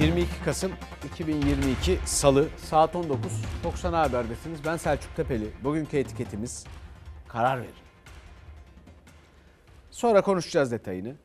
[0.00, 0.72] 22 Kasım
[1.04, 3.32] 2022 Salı saat 19
[3.64, 4.64] 90 Haber'desiniz.
[4.64, 5.50] Ben Selçuk Tepeli.
[5.64, 6.66] Bugünkü etiketimiz
[7.28, 7.74] karar verin.
[9.90, 11.16] Sonra konuşacağız detayını.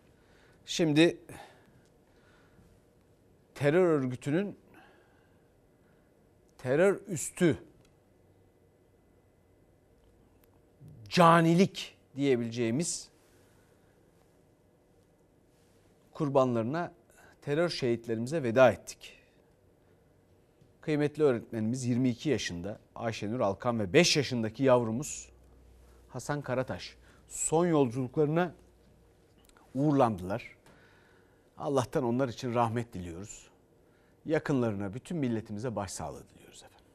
[0.65, 1.17] Şimdi
[3.55, 4.57] terör örgütünün
[6.57, 7.57] terör üstü
[11.09, 13.09] canilik diyebileceğimiz
[16.11, 16.93] kurbanlarına,
[17.45, 19.13] terör şehitlerimize veda ettik.
[20.81, 25.29] Kıymetli öğretmenimiz 22 yaşında Ayşenur Alkan ve 5 yaşındaki yavrumuz
[26.09, 26.95] Hasan Karataş
[27.27, 28.53] son yolculuklarına
[29.75, 30.55] uğurlandılar.
[31.57, 33.47] Allah'tan onlar için rahmet diliyoruz.
[34.25, 36.85] Yakınlarına, bütün milletimize başsağlığı diliyoruz efendim.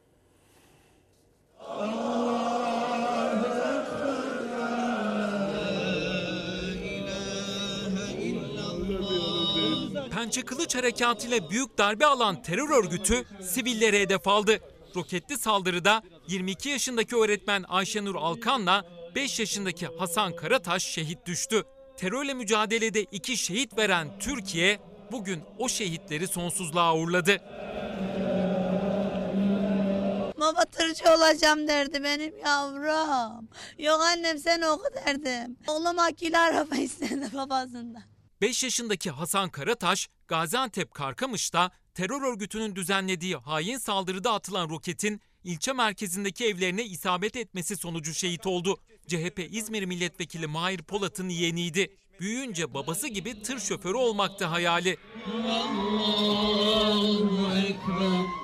[10.20, 14.58] Pençe Kılıç Harekatı ile büyük darbe alan terör örgütü sivillere hedef aldı.
[14.96, 21.62] Roketli saldırıda 22 yaşındaki öğretmen Ayşenur Alkan'la 5 yaşındaki Hasan Karataş şehit düştü.
[21.96, 24.80] Terörle mücadelede iki şehit veren Türkiye
[25.12, 27.36] bugün o şehitleri sonsuzluğa uğurladı.
[30.40, 33.48] Baba tırcı olacağım derdi benim yavrum.
[33.78, 35.56] Yok annem sen oku derdim.
[35.68, 38.19] Oğlum akülü araba istedi babasından.
[38.40, 46.46] 5 yaşındaki Hasan Karataş, Gaziantep Karkamış'ta terör örgütünün düzenlediği hain saldırıda atılan roketin ilçe merkezindeki
[46.46, 48.80] evlerine isabet etmesi sonucu şehit oldu.
[49.08, 51.96] CHP İzmir Milletvekili Mahir Polat'ın yeğeniydi.
[52.20, 54.96] Büyüyünce babası gibi tır şoförü olmaktı hayali.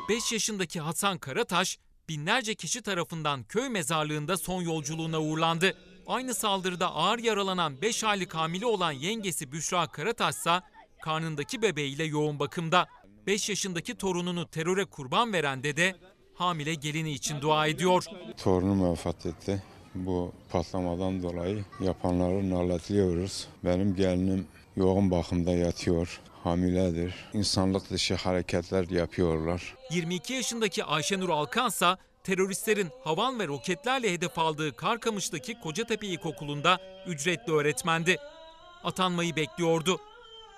[0.09, 5.77] 5 yaşındaki Hasan Karataş binlerce kişi tarafından köy mezarlığında son yolculuğuna uğurlandı.
[6.07, 10.61] Aynı saldırıda ağır yaralanan 5 aylık hamile olan yengesi Büşra Karataş ise
[11.03, 12.87] karnındaki bebeğiyle yoğun bakımda.
[13.27, 15.97] 5 yaşındaki torununu teröre kurban veren dede
[16.35, 18.05] hamile gelini için dua ediyor.
[18.43, 19.63] Torunum vefat etti.
[19.95, 23.49] Bu patlamadan dolayı yapanları naletliyoruz.
[23.65, 27.15] Benim gelinim yoğun bakımda yatıyor, hamiledir.
[27.33, 29.75] İnsanlık dışı hareketler yapıyorlar.
[29.91, 38.17] 22 yaşındaki Ayşenur Alkansa teröristlerin havan ve roketlerle hedef aldığı Karkamış'taki Kocatepe İlkokulu'nda ücretli öğretmendi.
[38.85, 40.01] Atanmayı bekliyordu.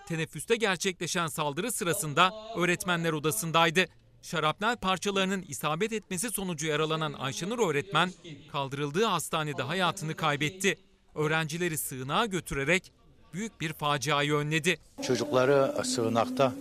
[0.06, 3.84] Teneffüste gerçekleşen saldırı sırasında öğretmenler odasındaydı.
[4.22, 8.10] Şarapnel parçalarının isabet etmesi sonucu yaralanan Ayşenur öğretmen
[8.52, 10.78] kaldırıldığı hastanede hayatını kaybetti.
[11.14, 12.92] Öğrencileri sığınağa götürerek
[13.34, 14.78] büyük bir faciayı önledi.
[15.06, 16.54] Çocukları sığınakta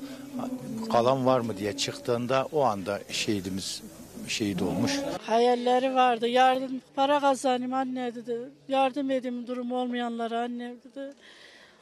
[0.91, 3.81] kalan var mı diye çıktığında o anda şehidimiz
[4.29, 4.91] şehit olmuş.
[5.25, 6.27] Hayalleri vardı.
[6.27, 8.37] Yardım para kazanayım anne dedi.
[8.67, 11.13] Yardım edeyim durum olmayanlara anne dedi.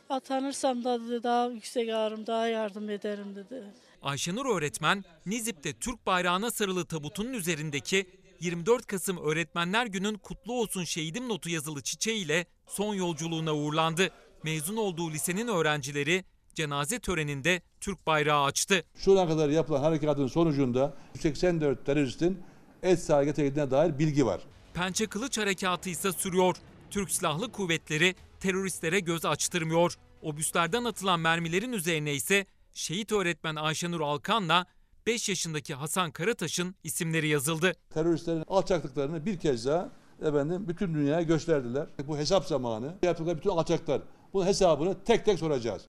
[0.09, 3.63] Atanırsam da dedi daha yüksek ağrım daha yardım ederim dedi.
[4.01, 8.05] Ayşenur öğretmen Nizip'te Türk bayrağına sarılı tabutunun üzerindeki
[8.39, 14.09] 24 Kasım Öğretmenler Günün kutlu olsun şehidim notu yazılı çiçeğiyle son yolculuğuna uğurlandı.
[14.43, 16.23] Mezun olduğu lisenin öğrencileri
[16.55, 18.83] cenaze töreninde Türk bayrağı açtı.
[18.95, 22.39] Şu ana kadar yapılan harekatın sonucunda 84 teröristin
[22.83, 24.41] et getirdiğine dair bilgi var.
[24.73, 26.55] Pençe Kılıç Harekatı ise sürüyor.
[26.89, 29.95] Türk Silahlı Kuvvetleri teröristlere göz açtırmıyor.
[30.21, 34.65] Obüslerden atılan mermilerin üzerine ise şehit öğretmen Ayşenur Alkan'la
[35.07, 37.73] 5 yaşındaki Hasan Karataş'ın isimleri yazıldı.
[37.93, 39.89] Teröristlerin alçaklıklarını bir kez daha
[40.21, 41.87] efendim bütün dünyaya gösterdiler.
[42.07, 42.93] Bu hesap zamanı.
[43.03, 44.01] Yaptıkları bütün alçaklar.
[44.33, 45.87] Bunun hesabını tek tek soracağız.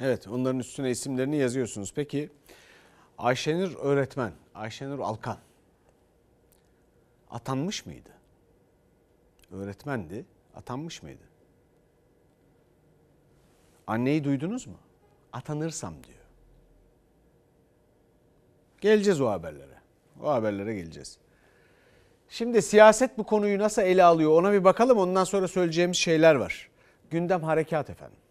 [0.00, 1.92] Evet onların üstüne isimlerini yazıyorsunuz.
[1.94, 2.30] Peki
[3.18, 5.38] Ayşenur öğretmen, Ayşenur Alkan
[7.30, 8.10] atanmış mıydı?
[9.50, 11.22] Öğretmendi, atanmış mıydı?
[13.86, 14.78] Anneyi duydunuz mu?
[15.32, 16.18] Atanırsam diyor.
[18.80, 19.78] Geleceğiz o haberlere.
[20.22, 21.18] O haberlere geleceğiz.
[22.28, 24.98] Şimdi siyaset bu konuyu nasıl ele alıyor ona bir bakalım.
[24.98, 26.70] Ondan sonra söyleyeceğimiz şeyler var.
[27.10, 28.23] Gündem harekat efendim.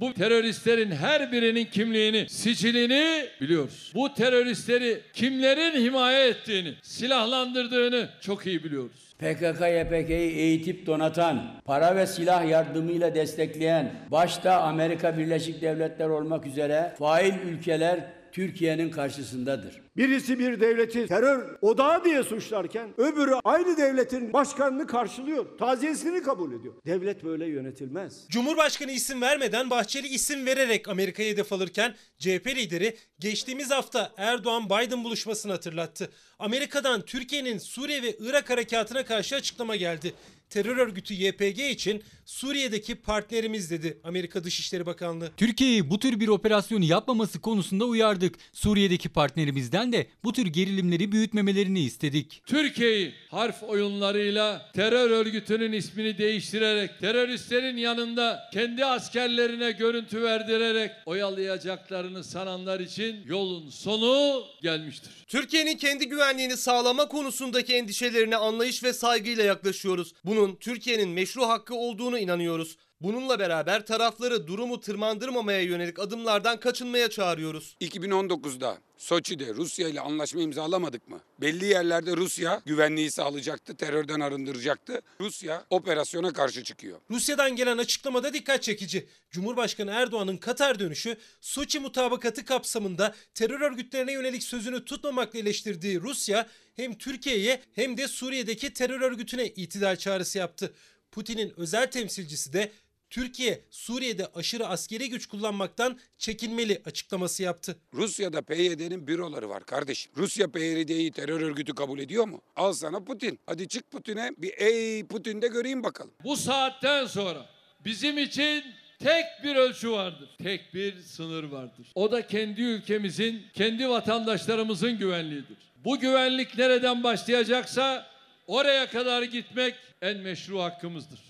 [0.00, 3.92] Bu teröristlerin her birinin kimliğini, sicilini biliyoruz.
[3.94, 9.14] Bu teröristleri kimlerin himaye ettiğini, silahlandırdığını çok iyi biliyoruz.
[9.20, 17.34] PKK-YPK'yi eğitip donatan, para ve silah yardımıyla destekleyen, başta Amerika Birleşik Devletleri olmak üzere fail
[17.48, 18.00] ülkeler
[18.36, 19.82] Türkiye'nin karşısındadır.
[19.96, 25.58] Birisi bir devleti terör odağı diye suçlarken öbürü aynı devletin başkanını karşılıyor.
[25.58, 26.74] Taziyesini kabul ediyor.
[26.86, 28.26] Devlet böyle yönetilmez.
[28.28, 35.52] Cumhurbaşkanı isim vermeden Bahçeli isim vererek Amerika'ya hedef alırken CHP lideri geçtiğimiz hafta Erdoğan-Biden buluşmasını
[35.52, 36.10] hatırlattı.
[36.38, 40.14] Amerika'dan Türkiye'nin Suriye ve Irak harekatına karşı açıklama geldi.
[40.50, 45.30] Terör örgütü YPG için Suriye'deki partnerimiz dedi Amerika Dışişleri Bakanlığı.
[45.36, 48.34] Türkiye'yi bu tür bir operasyonu yapmaması konusunda uyardık.
[48.52, 52.42] Suriye'deki partnerimizden de bu tür gerilimleri büyütmemelerini istedik.
[52.46, 62.80] Türkiye'yi harf oyunlarıyla terör örgütünün ismini değiştirerek teröristlerin yanında kendi askerlerine görüntü verdirerek oyalayacaklarını sananlar
[62.80, 65.10] için yolun sonu gelmiştir.
[65.26, 70.12] Türkiye'nin kendi güvenliğini sağlama konusundaki endişelerine anlayış ve saygıyla yaklaşıyoruz.
[70.36, 72.76] Bunun Türkiye'nin meşru hakkı olduğunu inanıyoruz.
[73.00, 77.76] Bununla beraber tarafları durumu tırmandırmamaya yönelik adımlardan kaçınmaya çağırıyoruz.
[77.80, 81.20] 2019'da Soçi'de Rusya ile anlaşma imzalamadık mı?
[81.40, 85.02] Belli yerlerde Rusya güvenliği sağlayacaktı, terörden arındıracaktı.
[85.20, 87.00] Rusya operasyona karşı çıkıyor.
[87.10, 89.06] Rusya'dan gelen açıklamada dikkat çekici.
[89.30, 96.46] Cumhurbaşkanı Erdoğan'ın Katar dönüşü Soçi mutabakatı kapsamında terör örgütlerine yönelik sözünü tutmamakla eleştirdiği Rusya
[96.76, 100.72] hem Türkiye'ye hem de Suriye'deki terör örgütüne itidal çağrısı yaptı.
[101.12, 102.72] Putin'in özel temsilcisi de
[103.16, 107.76] Türkiye Suriye'de aşırı askeri güç kullanmaktan çekinmeli açıklaması yaptı.
[107.94, 110.12] Rusya'da PYD'nin büroları var kardeşim.
[110.16, 112.42] Rusya PYD'yi terör örgütü kabul ediyor mu?
[112.56, 113.40] Al sana Putin.
[113.46, 116.14] Hadi çık Putin'e bir ey Putin'de göreyim bakalım.
[116.24, 117.46] Bu saatten sonra
[117.84, 118.64] bizim için
[118.98, 120.28] tek bir ölçü vardır.
[120.42, 121.92] Tek bir sınır vardır.
[121.94, 125.72] O da kendi ülkemizin, kendi vatandaşlarımızın güvenliğidir.
[125.84, 128.06] Bu güvenlik nereden başlayacaksa
[128.46, 131.20] oraya kadar gitmek en meşru hakkımızdır.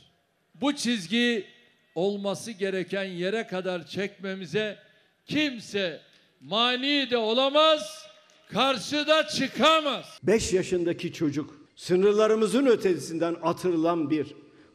[0.55, 1.56] Bu çizgi
[1.97, 4.79] olması gereken yere kadar çekmemize
[5.27, 6.01] kimse
[6.41, 8.07] mani de olamaz,
[8.53, 10.19] karşıda çıkamaz.
[10.23, 14.27] 5 yaşındaki çocuk sınırlarımızın ötesinden atırılan bir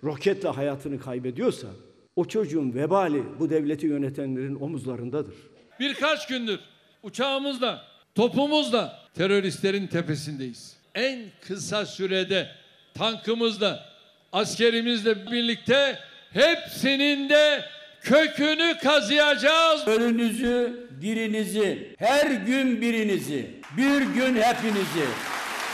[0.03, 1.67] roketle hayatını kaybediyorsa
[2.15, 5.35] o çocuğun vebali bu devleti yönetenlerin omuzlarındadır.
[5.79, 6.59] Birkaç gündür
[7.03, 10.77] uçağımızla, topumuzla teröristlerin tepesindeyiz.
[10.95, 12.49] En kısa sürede
[12.93, 13.85] tankımızla,
[14.31, 15.99] askerimizle birlikte
[16.33, 17.65] hepsinin de
[18.01, 19.87] kökünü kazıyacağız.
[19.87, 25.05] Ölünüzü, dirinizi, her gün birinizi, bir gün hepinizi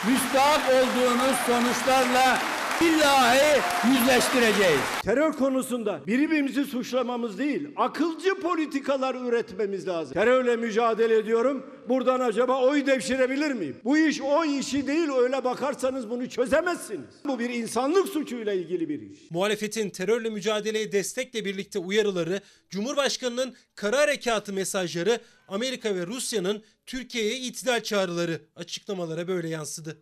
[0.08, 2.38] müstahak olduğunuz sonuçlarla
[2.82, 4.80] billahi yüzleştireceğiz.
[5.04, 10.14] Terör konusunda birbirimizi suçlamamız değil, akılcı politikalar üretmemiz lazım.
[10.14, 11.66] Terörle mücadele ediyorum.
[11.90, 13.76] Buradan acaba oy devşirebilir miyim?
[13.84, 17.10] Bu iş o işi değil öyle bakarsanız bunu çözemezsiniz.
[17.26, 19.32] Bu bir insanlık suçuyla ilgili bir iş.
[19.32, 27.84] Muhalefetin terörle mücadeleye destekle birlikte uyarıları, Cumhurbaşkanı'nın kara harekatı mesajları, Amerika ve Rusya'nın Türkiye'ye itidal
[27.84, 30.02] çağrıları açıklamalara böyle yansıdı.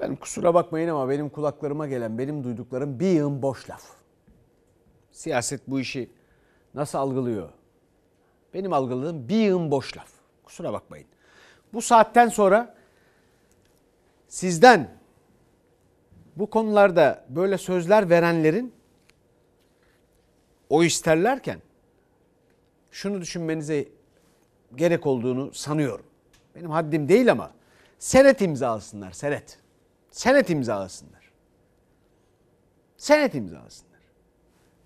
[0.00, 3.84] Efendim kusura bakmayın ama benim kulaklarıma gelen, benim duyduklarım bir yığın boş laf.
[5.12, 6.10] Siyaset bu işi
[6.74, 7.48] nasıl algılıyor?
[8.54, 10.08] Benim algıladığım bir yığın boş laf.
[10.44, 11.06] Kusura bakmayın.
[11.72, 12.74] Bu saatten sonra
[14.28, 14.90] sizden
[16.36, 18.74] bu konularda böyle sözler verenlerin
[20.70, 21.62] o isterlerken
[22.90, 23.88] şunu düşünmenize
[24.76, 26.06] gerek olduğunu sanıyorum.
[26.54, 27.50] Benim haddim değil ama
[27.98, 29.60] senet imzalasınlar, senet.
[30.10, 31.32] Senet imzalasınlar.
[32.96, 34.00] Senet imzalasınlar.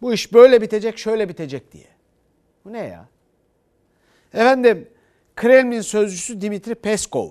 [0.03, 1.88] Bu iş böyle bitecek, şöyle bitecek diye.
[2.65, 3.09] Bu ne ya?
[4.35, 4.88] Efendim,
[5.37, 7.31] Kremlin sözcüsü Dimitri Peskov,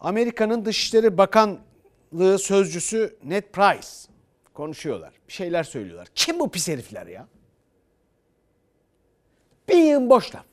[0.00, 3.88] Amerika'nın Dışişleri Bakanlığı sözcüsü Ned Price
[4.54, 5.14] konuşuyorlar.
[5.28, 6.08] Bir şeyler söylüyorlar.
[6.14, 7.28] Kim bu pis herifler ya?
[9.68, 10.44] Bir yığın boş laf.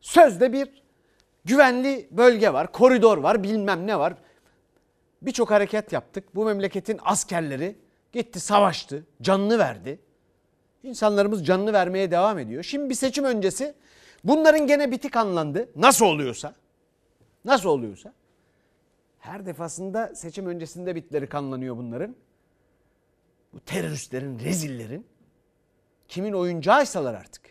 [0.00, 0.79] Sözde bir
[1.44, 4.14] güvenli bölge var, koridor var, bilmem ne var.
[5.22, 6.34] Birçok hareket yaptık.
[6.34, 7.76] Bu memleketin askerleri
[8.12, 10.00] gitti, savaştı, canını verdi.
[10.82, 12.62] İnsanlarımız canını vermeye devam ediyor.
[12.62, 13.74] Şimdi bir seçim öncesi
[14.24, 15.68] bunların gene bitik anlandı.
[15.76, 16.54] Nasıl oluyorsa.
[17.44, 18.14] Nasıl oluyorsa.
[19.18, 22.16] Her defasında seçim öncesinde bitleri kanlanıyor bunların.
[23.52, 25.06] Bu teröristlerin, rezillerin.
[26.08, 27.42] Kimin oyuncağıysalar artık.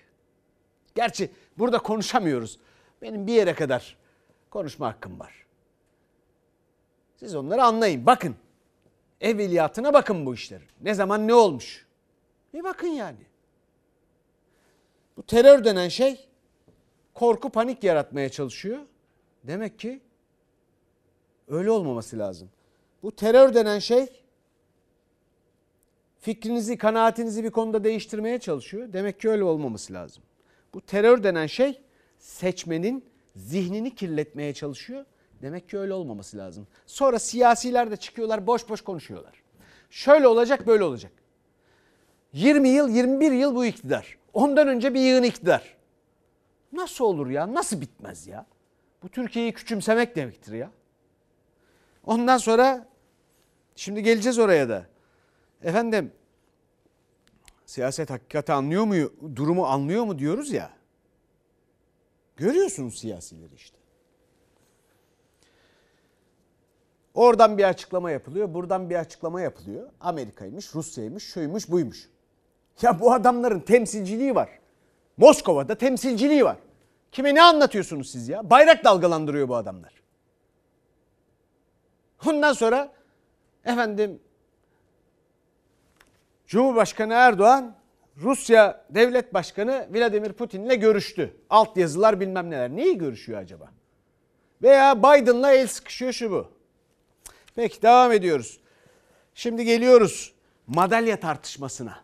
[0.95, 2.59] Gerçi burada konuşamıyoruz.
[3.01, 3.97] Benim bir yere kadar
[4.49, 5.45] konuşma hakkım var.
[7.15, 8.05] Siz onları anlayın.
[8.05, 8.35] Bakın.
[9.21, 10.67] Evveliyatına bakın bu işlerin.
[10.81, 11.87] Ne zaman ne olmuş.
[12.53, 13.29] Bir bakın yani.
[15.17, 16.27] Bu terör denen şey
[17.13, 18.79] korku panik yaratmaya çalışıyor.
[19.43, 20.01] Demek ki
[21.47, 22.49] öyle olmaması lazım.
[23.03, 24.07] Bu terör denen şey
[26.19, 28.93] fikrinizi, kanaatinizi bir konuda değiştirmeye çalışıyor.
[28.93, 30.23] Demek ki öyle olmaması lazım.
[30.73, 31.81] Bu terör denen şey
[32.19, 35.05] seçmenin zihnini kirletmeye çalışıyor.
[35.41, 36.67] Demek ki öyle olmaması lazım.
[36.85, 39.43] Sonra siyasiler de çıkıyorlar boş boş konuşuyorlar.
[39.89, 41.11] Şöyle olacak böyle olacak.
[42.33, 44.17] 20 yıl 21 yıl bu iktidar.
[44.33, 45.77] Ondan önce bir yığın iktidar.
[46.73, 47.53] Nasıl olur ya?
[47.53, 48.45] Nasıl bitmez ya?
[49.03, 50.71] Bu Türkiye'yi küçümsemek demektir ya.
[52.03, 52.89] Ondan sonra
[53.79, 54.85] Şimdi geleceğiz oraya da.
[55.63, 56.11] Efendim
[57.65, 58.95] siyaset hakikati anlıyor mu,
[59.35, 60.71] durumu anlıyor mu diyoruz ya.
[62.39, 63.77] Görüyorsunuz siyasileri işte.
[67.13, 69.89] Oradan bir açıklama yapılıyor, buradan bir açıklama yapılıyor.
[69.99, 72.09] Amerika'ymış, Rusya'ymış, şuymuş, buymuş.
[72.81, 74.49] Ya bu adamların temsilciliği var.
[75.17, 76.57] Moskova'da temsilciliği var.
[77.11, 78.49] Kime ne anlatıyorsunuz siz ya?
[78.49, 79.93] Bayrak dalgalandırıyor bu adamlar.
[82.27, 82.93] Ondan sonra
[83.65, 84.19] efendim
[86.47, 87.75] Cumhurbaşkanı Erdoğan
[88.21, 91.35] Rusya Devlet Başkanı Vladimir Putin'le görüştü.
[91.49, 92.69] Alt yazılar bilmem neler.
[92.69, 93.69] Neyi görüşüyor acaba?
[94.61, 96.47] Veya Biden'la el sıkışıyor şu bu.
[97.55, 98.59] Peki devam ediyoruz.
[99.33, 100.33] Şimdi geliyoruz
[100.67, 101.99] madalya tartışmasına.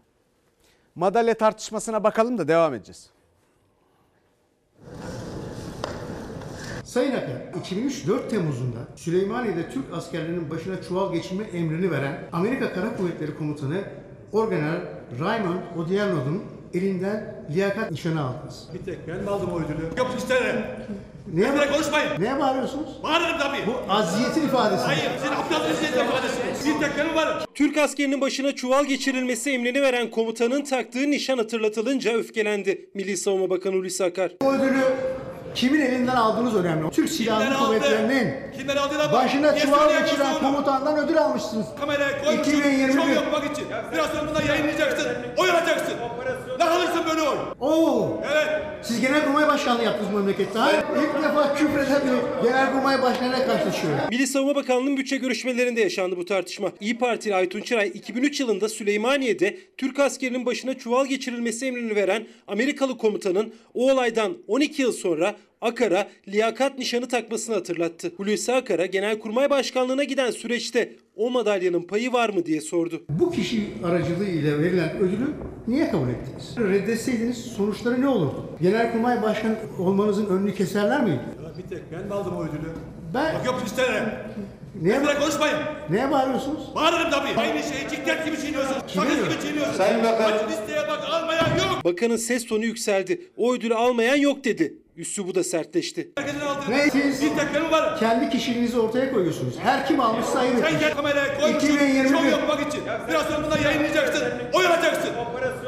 [0.96, 3.10] Madalya tartışmasına bakalım da devam edeceğiz.
[6.84, 12.98] Sayın Akar, 2003 4 Temmuz'unda Süleymaniye'de Türk askerlerinin başına çuval geçirme emrini veren Amerika Kara
[12.98, 13.84] Kuvvetleri Komutanı
[14.32, 16.44] Orgeneral Raymond Odierno'nun
[16.74, 18.68] elinden liyakat nişanı aldınız.
[18.74, 19.98] Bir tek ben mi aldım o ödülü?
[19.98, 20.56] Yok isterim.
[21.34, 22.10] Neye, Benimle konuşmayın.
[22.22, 22.90] neye bağırıyorsunuz?
[23.04, 23.58] Bağırırım tabii.
[23.68, 24.84] Bu aziyetin ifadesi.
[24.84, 26.66] Hayır, senin aptal bir ifadesi.
[26.70, 27.38] Bir tek benim varım.
[27.54, 32.90] Türk askerinin başına çuval geçirilmesi emrini veren komutanın taktığı nişan hatırlatılınca öfkelendi.
[32.94, 34.32] Milli Savunma Bakanı Hulusi Akar.
[34.42, 34.82] Bu ödülü
[35.56, 36.92] kimin elinden aldığınız önemli.
[36.92, 37.58] Türk Silahlı?
[37.58, 38.34] Kuvvetleri'nin
[39.14, 41.66] başına çuval geçiren komutandan ödül almışsınız.
[41.80, 42.52] Kameraya koymuşsun.
[42.52, 42.94] 2021.
[42.94, 43.66] Şov yapmak için.
[43.94, 45.08] Biraz sonra bundan yayınlayacaksın.
[45.38, 45.94] Oy alacaksın.
[46.60, 47.38] Ne alırsın böyle oy?
[47.60, 48.22] Oo.
[48.34, 48.48] Evet.
[48.82, 50.60] Siz Genelkurmay Başkanlığı yaptınız bu memlekette.
[50.60, 50.72] ha?
[50.72, 53.94] İlk defa küfreden bir Genelkurmay Başkanı'na karşılaşıyor.
[54.10, 56.72] Milli Savunma Bakanlığı'nın bütçe görüşmelerinde yaşandı bu tartışma.
[56.80, 62.98] İyi Partili Aytun Çıray 2003 yılında Süleymaniye'de Türk askerinin başına çuval geçirilmesi emrini veren Amerikalı
[62.98, 68.12] komutanın o olaydan 12 yıl sonra Akar'a liyakat nişanı takmasını hatırlattı.
[68.18, 73.04] Hulusi Akar'a Genelkurmay Başkanlığı'na giden süreçte o madalyanın payı var mı diye sordu.
[73.10, 75.28] Bu kişi aracılığıyla verilen ödülü
[75.68, 76.56] niye kabul ettiniz?
[76.72, 78.50] Reddetseydiniz sonuçları ne olurdu?
[78.62, 81.20] Genelkurmay Başkanı olmanızın önünü keserler miydi?
[81.44, 82.70] Ya Bir tek ben mi aldım o ödülü?
[83.14, 83.36] Ben...
[83.36, 84.04] Bak yok isterim.
[84.82, 85.58] Neye, Benimle konuşmayın.
[85.90, 86.64] neye bağırıyorsunuz?
[86.76, 87.40] Bağırırım tabii.
[87.40, 88.74] Aynı şeyi ciklet gibi çiğniyorsun.
[88.88, 89.74] Sakız gibi çiğniyorsun.
[89.74, 91.82] Sayın Bakan- listeye bak almayan yok.
[91.86, 93.22] Bakanın ses tonu yükseldi.
[93.38, 94.74] O ödülü almayan yok dedi.
[94.98, 96.12] Üslubu da sertleşti.
[96.70, 98.00] Ne siz Bir benim varım.
[98.00, 99.54] kendi kişiliğinizi ortaya koyuyorsunuz.
[99.64, 101.68] Her kim almışsa ayıp Sen gel kameraya koymuşsun.
[101.68, 102.10] 2021.
[102.18, 102.82] Şov yapmak için.
[103.10, 104.24] Biraz sonra bundan yayınlayacaksın.
[104.54, 105.10] Oy alacaksın.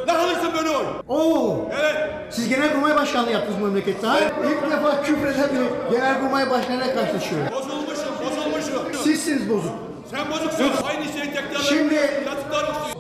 [0.08, 0.86] Ne alırsın böyle oy?
[1.08, 1.70] Oo.
[1.82, 1.96] Evet.
[2.30, 4.08] Siz Genelkurmay Başkanlığı yaptınız bu memlekette.
[4.08, 4.20] ha?
[4.20, 7.52] İlk defa küfreden bir Genelkurmay Başkanı'na karşılaşıyor.
[7.52, 9.04] Bozulmuşum, bozulmuşum.
[9.04, 9.74] Sizsiniz bozuk.
[10.12, 10.72] Sen bozuksun.
[10.84, 11.60] Aynı şeyi tekrarlar.
[11.60, 12.28] Şimdi-.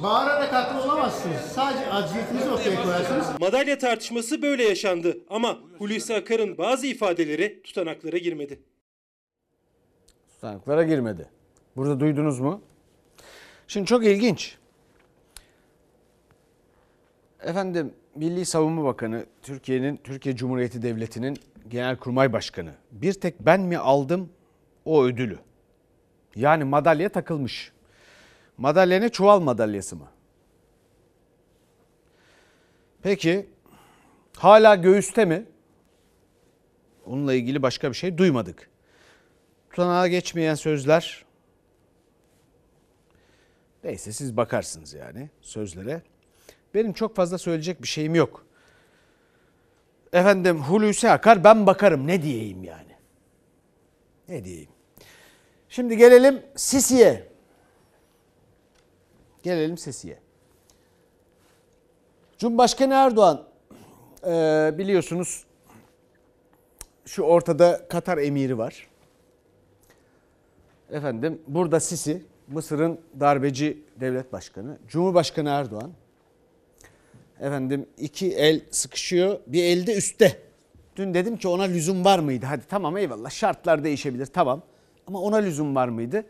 [0.03, 1.41] Bağırarak haklı olamazsınız.
[1.41, 3.27] Sadece acziyetinizi ortaya koyarsınız.
[3.39, 8.59] Madalya tartışması böyle yaşandı ama Hulusi Akar'ın bazı ifadeleri tutanaklara girmedi.
[10.33, 11.29] Tutanaklara girmedi.
[11.75, 12.61] Burada duydunuz mu?
[13.67, 14.57] Şimdi çok ilginç.
[17.41, 21.37] Efendim Milli Savunma Bakanı, Türkiye'nin Türkiye Cumhuriyeti Devleti'nin
[21.69, 22.71] Genelkurmay Başkanı.
[22.91, 24.29] Bir tek ben mi aldım
[24.85, 25.39] o ödülü?
[26.37, 27.71] Yani madalya takılmış.
[28.57, 29.09] Madalya ne?
[29.09, 30.07] Çuval madalyası mı?
[33.01, 33.49] Peki
[34.37, 35.45] hala göğüste mi?
[37.05, 38.69] Onunla ilgili başka bir şey duymadık.
[39.69, 41.25] Tutanağa geçmeyen sözler.
[43.83, 46.01] Neyse siz bakarsınız yani sözlere.
[46.73, 48.45] Benim çok fazla söyleyecek bir şeyim yok.
[50.13, 52.95] Efendim Hulusi Akar ben bakarım ne diyeyim yani.
[54.27, 54.76] Ne diyeyim.
[55.77, 57.27] Şimdi gelelim Sisi'ye.
[59.43, 60.19] Gelelim Sisi'ye.
[62.37, 63.43] Cumhurbaşkanı Erdoğan
[64.27, 64.29] e,
[64.77, 65.43] biliyorsunuz
[67.05, 68.87] şu ortada Katar emiri var.
[70.91, 74.77] Efendim burada Sisi Mısır'ın darbeci devlet başkanı.
[74.87, 75.91] Cumhurbaşkanı Erdoğan.
[77.39, 79.39] Efendim iki el sıkışıyor.
[79.47, 80.41] Bir elde üstte.
[80.95, 82.45] Dün dedim ki ona lüzum var mıydı?
[82.45, 84.63] Hadi tamam eyvallah şartlar değişebilir tamam.
[85.07, 86.25] Ama ona lüzum var mıydı?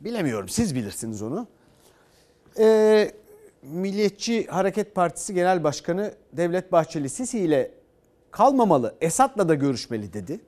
[0.00, 1.46] Bilemiyorum siz bilirsiniz onu.
[2.58, 3.12] Ee,
[3.62, 7.70] Milliyetçi Hareket Partisi Genel Başkanı Devlet Bahçeli Sisi ile
[8.30, 10.40] kalmamalı, Esad'la da görüşmeli dedi.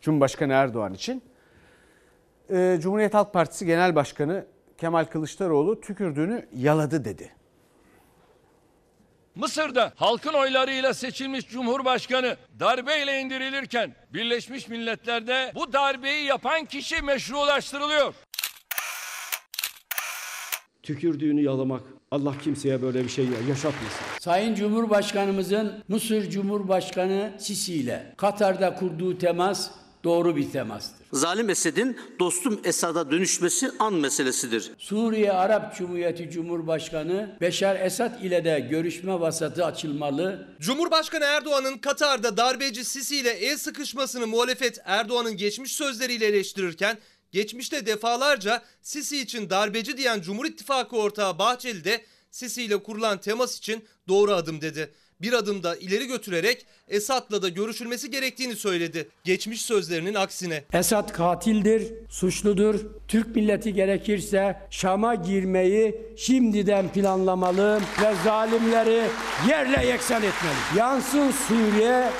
[0.00, 1.22] Cumhurbaşkanı Erdoğan için.
[2.50, 4.44] Ee, Cumhuriyet Halk Partisi Genel Başkanı
[4.78, 7.30] Kemal Kılıçdaroğlu tükürdüğünü yaladı dedi.
[9.34, 18.14] Mısır'da halkın oylarıyla seçilmiş Cumhurbaşkanı darbeyle indirilirken Birleşmiş Milletler'de bu darbeyi yapan kişi meşrulaştırılıyor.
[20.82, 21.82] Tükürdüğünü yalamak.
[22.10, 24.00] Allah kimseye böyle bir şey yaşatmasın.
[24.20, 29.70] Sayın Cumhurbaşkanımızın Mısır Cumhurbaşkanı Sisi ile Katar'da kurduğu temas
[30.04, 31.06] doğru bir temastır.
[31.12, 34.70] Zalim Esed'in dostum Esad'a dönüşmesi an meselesidir.
[34.78, 40.48] Suriye Arap Cumhuriyeti Cumhurbaşkanı Beşar Esad ile de görüşme vasatı açılmalı.
[40.60, 46.98] Cumhurbaşkanı Erdoğan'ın Katar'da darbeci Sisi ile el sıkışmasını muhalefet Erdoğan'ın geçmiş sözleriyle eleştirirken
[47.32, 53.58] geçmişte defalarca Sisi için darbeci diyen Cumhur İttifakı ortağı Bahçeli de Sisi ile kurulan temas
[53.58, 54.92] için doğru adım dedi.
[55.22, 59.08] Bir adım da ileri götürerek Esad'la da görüşülmesi gerektiğini söyledi.
[59.24, 60.64] Geçmiş sözlerinin aksine.
[60.72, 62.80] Esad katildir, suçludur.
[63.08, 69.02] Türk milleti gerekirse Şam'a girmeyi şimdiden planlamalı ve zalimleri
[69.48, 70.78] yerle yeksan etmeli.
[70.78, 72.10] Yansın Suriye,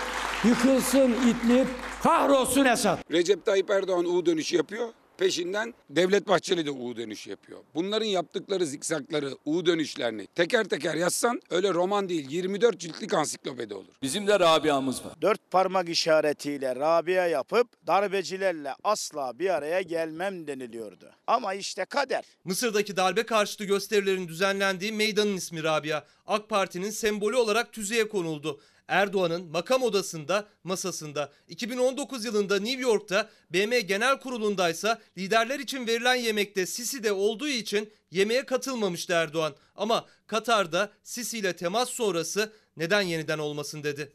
[0.45, 1.67] yıkılsın İdlib,
[2.03, 2.99] kahrolsun Esad.
[3.13, 4.89] Recep Tayyip Erdoğan U dönüşü yapıyor.
[5.21, 7.61] Peşinden Devlet Bahçeli de U dönüşü yapıyor.
[7.75, 13.95] Bunların yaptıkları zikzakları, U dönüşlerini teker teker yazsan öyle roman değil 24 ciltlik ansiklopedi olur.
[14.03, 15.13] Bizim de Rabia'mız var.
[15.23, 21.11] Dört parmak işaretiyle Rabia yapıp darbecilerle asla bir araya gelmem deniliyordu.
[21.27, 22.25] Ama işte kader.
[22.45, 26.05] Mısır'daki darbe karşıtı gösterilerin düzenlendiği meydanın ismi Rabia.
[26.27, 28.61] AK Parti'nin sembolü olarak tüzüğe konuldu.
[28.91, 31.33] Erdoğan'ın makam odasında, masasında.
[31.49, 38.47] 2019 yılında New York'ta BM Genel Kurulu'ndaysa liderler için verilen yemekte Sisi'de olduğu için yemeğe
[38.47, 39.55] katılmamıştı Erdoğan.
[39.77, 44.13] Ama Katar'da Sisi ile temas sonrası neden yeniden olmasın dedi.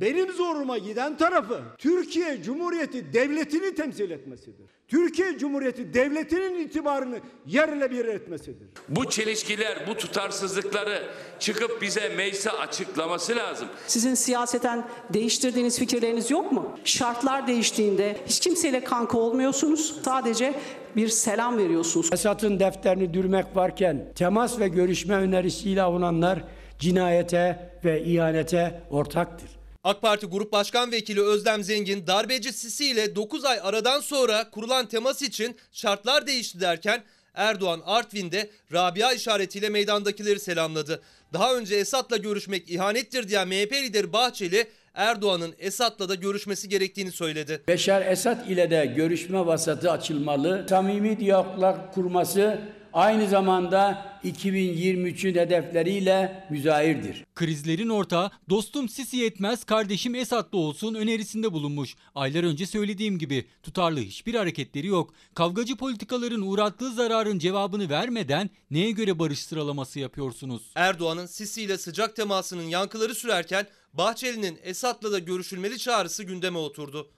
[0.00, 4.66] Benim zoruma giden tarafı Türkiye Cumhuriyeti Devleti'ni temsil etmesidir.
[4.88, 8.68] Türkiye Cumhuriyeti Devleti'nin itibarını yerle bir etmesidir.
[8.88, 11.02] Bu çelişkiler, bu tutarsızlıkları
[11.38, 13.68] çıkıp bize meclise açıklaması lazım.
[13.86, 16.78] Sizin siyaseten değiştirdiğiniz fikirleriniz yok mu?
[16.84, 20.00] Şartlar değiştiğinde hiç kimseyle kanka olmuyorsunuz.
[20.04, 20.54] Sadece
[20.96, 22.10] bir selam veriyorsunuz.
[22.12, 26.44] Esad'ın defterini dürmek varken temas ve görüşme önerisiyle avunanlar
[26.78, 29.61] cinayete ve ihanete ortaktır.
[29.84, 34.86] AK Parti Grup Başkan Vekili Özlem Zengin darbeci Sisi ile 9 ay aradan sonra kurulan
[34.86, 37.02] temas için şartlar değişti derken
[37.34, 41.02] Erdoğan Artvin'de Rabia işaretiyle meydandakileri selamladı.
[41.32, 47.62] Daha önce Esad'la görüşmek ihanettir diyen MHP lideri Bahçeli Erdoğan'ın Esad'la da görüşmesi gerektiğini söyledi.
[47.68, 50.66] Beşar Esad ile de görüşme vasatı açılmalı.
[50.68, 52.60] Samimi diyaloglar kurması
[52.92, 57.24] aynı zamanda 2023'ün hedefleriyle müzahirdir.
[57.34, 61.96] Krizlerin ortağı dostum Sisi yetmez kardeşim Esad'da olsun önerisinde bulunmuş.
[62.14, 65.14] Aylar önce söylediğim gibi tutarlı hiçbir hareketleri yok.
[65.34, 70.62] Kavgacı politikaların uğrattığı zararın cevabını vermeden neye göre barış sıralaması yapıyorsunuz?
[70.74, 77.10] Erdoğan'ın Sisi ile sıcak temasının yankıları sürerken Bahçeli'nin Esad'la da görüşülmeli çağrısı gündeme oturdu.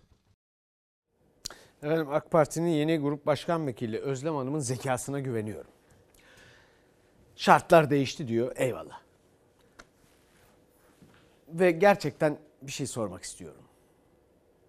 [1.84, 5.70] Efendim AK Parti'nin yeni grup başkan vekili Özlem Hanım'ın zekasına güveniyorum.
[7.36, 8.52] Şartlar değişti diyor.
[8.56, 9.00] Eyvallah.
[11.48, 13.62] Ve gerçekten bir şey sormak istiyorum.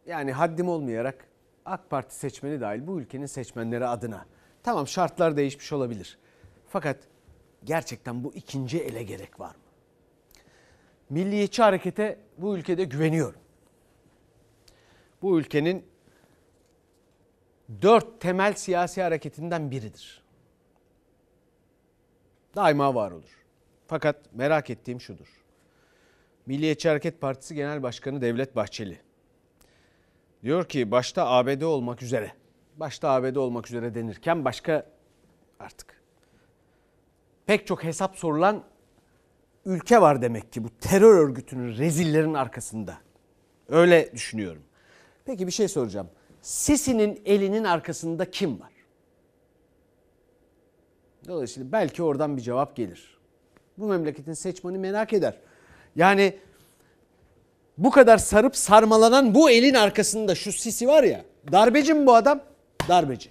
[0.05, 1.27] Yani haddim olmayarak
[1.65, 4.25] AK Parti seçmeni dahil bu ülkenin seçmenleri adına.
[4.63, 6.17] Tamam şartlar değişmiş olabilir.
[6.67, 6.97] Fakat
[7.63, 9.61] gerçekten bu ikinci ele gerek var mı?
[11.09, 13.39] Milliyetçi harekete bu ülkede güveniyorum.
[15.21, 15.94] Bu ülkenin
[17.81, 20.23] dört temel siyasi hareketinden biridir.
[22.55, 23.45] Daima var olur.
[23.87, 25.27] Fakat merak ettiğim şudur.
[26.45, 28.99] Milliyetçi Hareket Partisi Genel Başkanı Devlet Bahçeli
[30.43, 32.31] diyor ki başta ABD olmak üzere,
[32.77, 34.85] başta ABD olmak üzere denirken başka
[35.59, 36.01] artık
[37.45, 38.63] pek çok hesap sorulan
[39.65, 42.97] ülke var demek ki bu terör örgütünün rezillerin arkasında.
[43.69, 44.63] Öyle düşünüyorum.
[45.25, 46.09] Peki bir şey soracağım.
[46.45, 48.71] Sisi'nin elinin arkasında kim var?
[51.27, 53.17] Dolayısıyla belki oradan bir cevap gelir.
[53.77, 55.37] Bu memleketin seçmeni merak eder.
[55.95, 56.39] Yani
[57.77, 61.25] bu kadar sarıp sarmalanan bu elin arkasında şu Sisi var ya.
[61.51, 62.39] Darbeci mi bu adam?
[62.87, 63.29] Darbeci.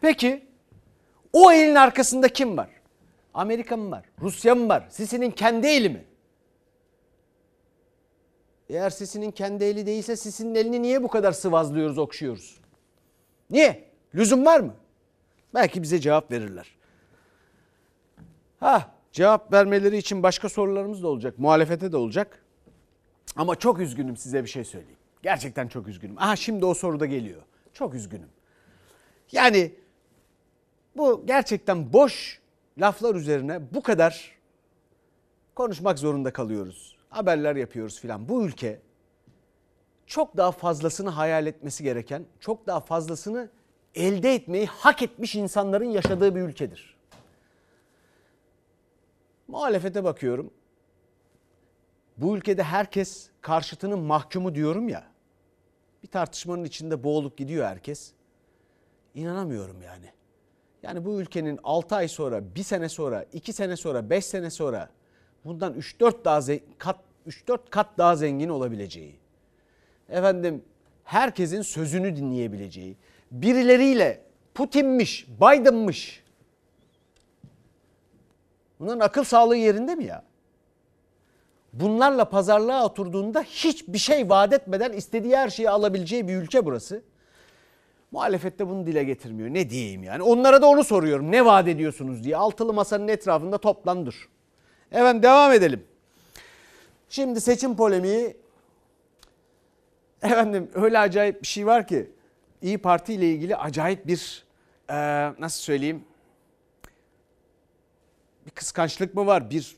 [0.00, 0.44] Peki
[1.32, 2.70] o elin arkasında kim var?
[3.34, 4.04] Amerika mı var?
[4.20, 4.86] Rusya mı var?
[4.90, 6.04] Sisi'nin kendi eli mi?
[8.70, 12.60] Eğer Sisi'nin kendi eli değilse Sisi'nin elini niye bu kadar sıvazlıyoruz, okşuyoruz?
[13.50, 13.84] Niye?
[14.14, 14.74] Lüzum var mı?
[15.54, 16.74] Belki bize cevap verirler.
[18.60, 21.38] Ha, cevap vermeleri için başka sorularımız da olacak.
[21.38, 22.42] Muhalefete de olacak.
[23.36, 24.98] Ama çok üzgünüm size bir şey söyleyeyim.
[25.22, 26.18] Gerçekten çok üzgünüm.
[26.18, 27.42] Aha şimdi o soru da geliyor.
[27.72, 28.28] Çok üzgünüm.
[29.32, 29.74] Yani
[30.96, 32.40] bu gerçekten boş
[32.78, 34.38] laflar üzerine bu kadar
[35.54, 36.99] konuşmak zorunda kalıyoruz.
[37.10, 38.28] Haberler yapıyoruz filan.
[38.28, 38.80] Bu ülke
[40.06, 43.50] çok daha fazlasını hayal etmesi gereken, çok daha fazlasını
[43.94, 46.96] elde etmeyi hak etmiş insanların yaşadığı bir ülkedir.
[49.48, 50.50] Muhalefete bakıyorum.
[52.16, 55.04] Bu ülkede herkes karşıtının mahkumu diyorum ya.
[56.02, 58.12] Bir tartışmanın içinde boğulup gidiyor herkes.
[59.14, 60.12] İnanamıyorum yani.
[60.82, 64.90] Yani bu ülkenin 6 ay sonra, 1 sene sonra, 2 sene sonra, 5 sene sonra
[65.44, 66.40] bundan 3-4 daha
[66.78, 66.96] kat
[67.28, 69.16] 3-4 kat daha zengin olabileceği.
[70.08, 70.64] Efendim
[71.04, 72.96] herkesin sözünü dinleyebileceği.
[73.30, 74.22] Birileriyle
[74.54, 76.22] Putin'miş, Biden'mış.
[78.80, 80.24] Bunların akıl sağlığı yerinde mi ya?
[81.72, 87.02] Bunlarla pazarlığa oturduğunda hiçbir şey vaat etmeden istediği her şeyi alabileceği bir ülke burası.
[88.10, 89.48] Muhalefette bunu dile getirmiyor.
[89.48, 90.22] Ne diyeyim yani?
[90.22, 91.30] Onlara da onu soruyorum.
[91.30, 92.36] Ne vaat ediyorsunuz diye.
[92.36, 94.28] Altılı masanın etrafında toplan dur.
[94.92, 95.84] Efendim devam edelim.
[97.08, 98.36] Şimdi seçim polemiği.
[100.22, 102.10] Efendim öyle acayip bir şey var ki.
[102.62, 104.44] İyi Parti ile ilgili acayip bir
[104.90, 104.94] e,
[105.38, 106.04] nasıl söyleyeyim?
[108.46, 109.50] Bir kıskançlık mı var?
[109.50, 109.76] Bir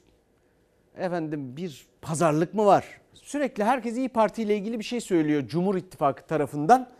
[0.96, 3.00] efendim bir pazarlık mı var?
[3.14, 6.90] Sürekli herkes İyi Parti ile ilgili bir şey söylüyor Cumhur İttifakı tarafından.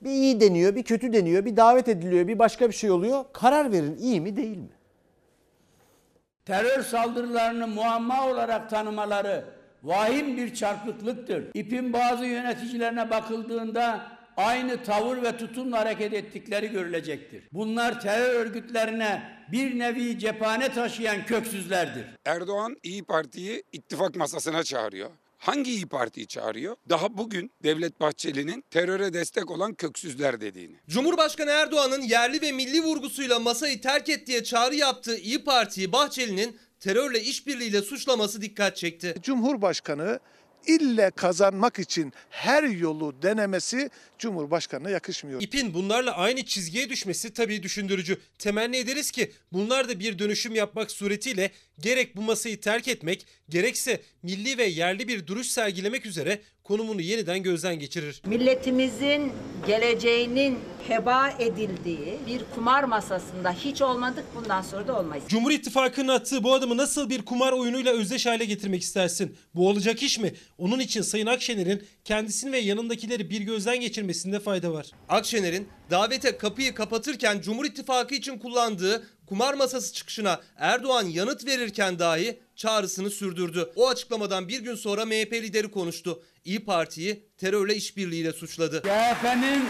[0.00, 3.24] Bir iyi deniyor, bir kötü deniyor, bir davet ediliyor, bir başka bir şey oluyor.
[3.32, 4.70] Karar verin iyi mi değil mi?
[6.44, 9.44] Terör saldırılarını muamma olarak tanımaları
[9.82, 11.44] vahim bir çarpıklıktır.
[11.54, 17.48] İP'in bazı yöneticilerine bakıldığında aynı tavır ve tutumla hareket ettikleri görülecektir.
[17.52, 22.04] Bunlar terör örgütlerine bir nevi cephane taşıyan köksüzlerdir.
[22.24, 25.10] Erdoğan İyi Parti'yi ittifak masasına çağırıyor.
[25.42, 26.76] Hangi İyi Parti'yi çağırıyor?
[26.88, 30.76] Daha bugün Devlet Bahçeli'nin teröre destek olan köksüzler dediğini.
[30.88, 36.58] Cumhurbaşkanı Erdoğan'ın yerli ve milli vurgusuyla masayı terk et diye çağrı yaptığı İyi Parti'yi Bahçeli'nin
[36.80, 39.14] terörle işbirliğiyle suçlaması dikkat çekti.
[39.22, 40.20] Cumhurbaşkanı
[40.66, 45.42] ille kazanmak için her yolu denemesi Cumhurbaşkanı'na yakışmıyor.
[45.42, 48.18] İpin bunlarla aynı çizgiye düşmesi tabii düşündürücü.
[48.38, 51.50] Temenni ederiz ki bunlar da bir dönüşüm yapmak suretiyle
[51.80, 57.42] gerek bu masayı terk etmek gerekse milli ve yerli bir duruş sergilemek üzere konumunu yeniden
[57.42, 58.22] gözden geçirir.
[58.26, 59.32] Milletimizin
[59.66, 65.24] geleceğinin heba edildiği bir kumar masasında hiç olmadık bundan sonra da olmayız.
[65.28, 69.36] Cumhur İttifakı'nın attığı bu adımı nasıl bir kumar oyunuyla özdeş hale getirmek istersin?
[69.54, 70.32] Bu olacak iş mi?
[70.58, 74.86] Onun için Sayın Akşener'in kendisini ve yanındakileri bir gözden geçirmesinde fayda var.
[75.08, 82.38] Akşener'in davete kapıyı kapatırken Cumhur İttifakı için kullandığı kumar masası çıkışına Erdoğan yanıt verirken dahi
[82.62, 83.70] çağrısını sürdürdü.
[83.76, 86.22] O açıklamadan bir gün sonra MHP lideri konuştu.
[86.44, 88.82] İyi Parti'yi terörle işbirliğiyle suçladı.
[88.82, 89.62] CHP'nin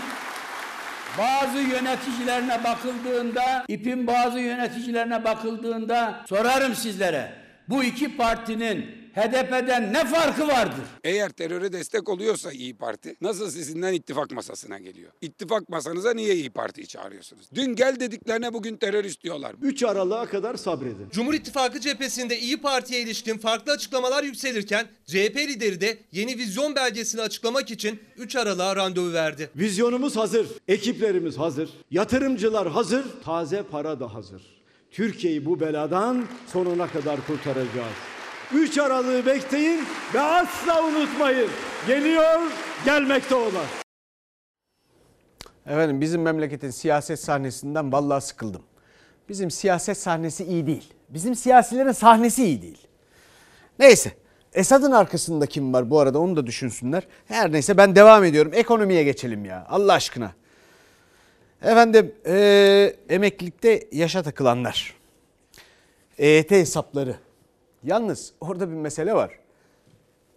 [1.18, 7.33] bazı yöneticilerine bakıldığında, İP'in bazı yöneticilerine bakıldığında sorarım sizlere.
[7.68, 10.85] Bu iki partinin HDP'den ne farkı vardır?
[11.05, 15.12] Eğer teröre destek oluyorsa İyi Parti nasıl sizinden ittifak masasına geliyor?
[15.20, 17.46] İttifak masanıza niye İyi Parti'yi çağırıyorsunuz?
[17.55, 19.55] Dün gel dediklerine bugün terörist diyorlar.
[19.62, 21.09] 3 Aralık'a kadar sabredin.
[21.11, 27.20] Cumhur İttifakı cephesinde İyi Parti'ye ilişkin farklı açıklamalar yükselirken CHP lideri de yeni vizyon belgesini
[27.22, 29.51] açıklamak için 3 Aralık'a randevu verdi.
[29.57, 34.42] Vizyonumuz hazır, ekiplerimiz hazır, yatırımcılar hazır, taze para da hazır.
[34.90, 37.92] Türkiye'yi bu beladan sonuna kadar kurtaracağız.
[38.54, 39.80] 3 Aralık'ı bekleyin
[40.14, 41.50] ve asla unutmayın.
[41.86, 42.40] Geliyor,
[42.84, 43.66] gelmekte olan.
[45.66, 48.62] Efendim bizim memleketin siyaset sahnesinden vallahi sıkıldım.
[49.28, 50.92] Bizim siyaset sahnesi iyi değil.
[51.08, 52.86] Bizim siyasilerin sahnesi iyi değil.
[53.78, 54.12] Neyse
[54.52, 57.06] Esad'ın arkasında kim var bu arada onu da düşünsünler.
[57.28, 58.52] Her neyse ben devam ediyorum.
[58.54, 60.32] Ekonomiye geçelim ya Allah aşkına.
[61.62, 64.94] Efendim eee emeklilikte yaşa takılanlar.
[66.18, 67.16] EYT hesapları.
[67.85, 69.38] Yalnız orada bir mesele var.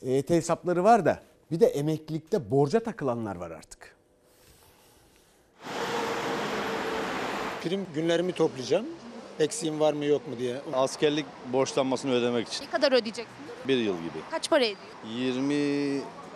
[0.01, 1.19] EYT hesapları var da
[1.51, 3.95] bir de emeklilikte borca takılanlar var artık.
[7.63, 8.85] Prim günlerimi toplayacağım.
[9.39, 10.61] Eksiğim var mı yok mu diye.
[10.73, 12.65] Askerlik borçlanmasını ödemek için.
[12.65, 13.27] Ne kadar ödeyeceksiniz?
[13.67, 14.17] Bir yıl gibi.
[14.31, 14.79] Kaç para ediyor?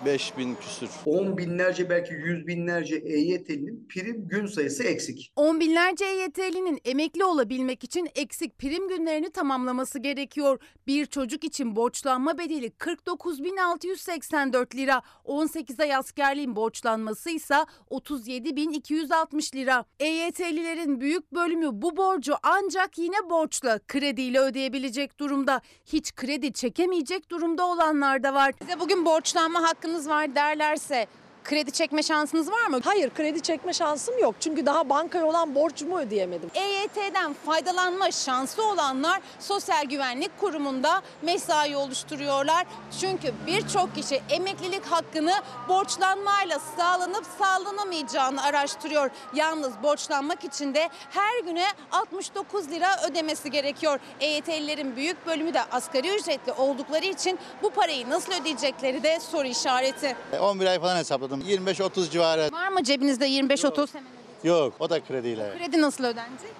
[0.05, 0.89] 25 bin küsür.
[1.05, 5.31] On binlerce belki yüz binlerce EYT'linin prim gün sayısı eksik.
[5.35, 10.59] On binlerce EYT'linin emekli olabilmek için eksik prim günlerini tamamlaması gerekiyor.
[10.88, 15.01] Bir çocuk için borçlanma bedeli 49.684 lira.
[15.23, 17.55] 18 ay askerliğin borçlanması ise
[17.91, 19.85] 37.260 lira.
[19.99, 25.62] EYT'lilerin büyük bölümü bu borcu ancak yine borçla krediyle ödeyebilecek durumda.
[25.85, 28.53] Hiç kredi çekemeyecek durumda olanlar da var.
[28.62, 31.08] Size bugün borçlanma hakkınız var derlerse
[31.49, 32.79] Kredi çekme şansınız var mı?
[32.83, 34.35] Hayır kredi çekme şansım yok.
[34.39, 36.49] Çünkü daha bankaya olan borcumu ödeyemedim.
[36.53, 42.65] EYT'den faydalanma şansı olanlar Sosyal Güvenlik Kurumu'nda mesai oluşturuyorlar.
[43.01, 45.33] Çünkü birçok kişi emeklilik hakkını
[45.69, 49.09] borçlanmayla sağlanıp sağlanamayacağını araştırıyor.
[49.33, 53.99] Yalnız borçlanmak için de her güne 69 lira ödemesi gerekiyor.
[54.19, 60.15] EYT'lilerin büyük bölümü de asgari ücretli oldukları için bu parayı nasıl ödeyecekleri de soru işareti.
[60.41, 61.38] 11 ay falan hesapladım.
[61.41, 62.49] 25-30 civarı.
[62.52, 64.10] Var mı cebinizde 25-30 hemen?
[64.43, 65.54] Yok o da krediyle.
[65.58, 66.52] Kredi nasıl ödenecek?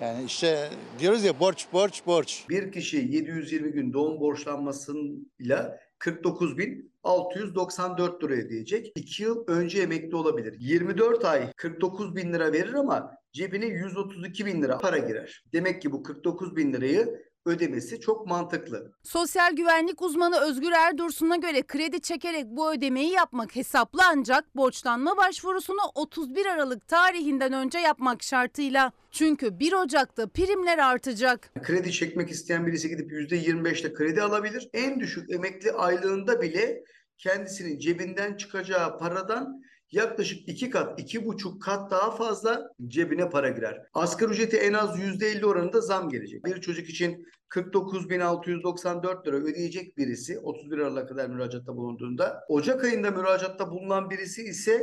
[0.00, 2.44] Yani işte diyoruz ya borç borç borç.
[2.48, 8.92] Bir kişi 720 gün doğum borçlanmasıyla 49.694 lira ödeyecek.
[8.96, 10.56] 2 yıl önce emekli olabilir.
[10.60, 15.44] 24 ay 49 bin lira verir ama cebine 132 bin lira para girer.
[15.52, 17.22] Demek ki bu 49 bin lirayı
[17.54, 18.92] ödemesi çok mantıklı.
[19.02, 25.80] Sosyal güvenlik uzmanı Özgür Erdursun'a göre kredi çekerek bu ödemeyi yapmak hesaplı ancak borçlanma başvurusunu
[25.94, 28.92] 31 Aralık tarihinden önce yapmak şartıyla.
[29.10, 31.50] Çünkü 1 Ocak'ta primler artacak.
[31.62, 34.68] Kredi çekmek isteyen birisi gidip %25'le kredi alabilir.
[34.72, 36.84] En düşük emekli aylığında bile
[37.18, 43.82] kendisinin cebinden çıkacağı paradan yaklaşık iki kat, iki buçuk kat daha fazla cebine para girer.
[43.94, 46.44] Asgari ücreti en az %50 oranında zam gelecek.
[46.44, 53.70] Bir çocuk için 49.694 lira ödeyecek birisi 31 Aralık'a kadar müracaatta bulunduğunda Ocak ayında müracaatta
[53.70, 54.82] bulunan birisi ise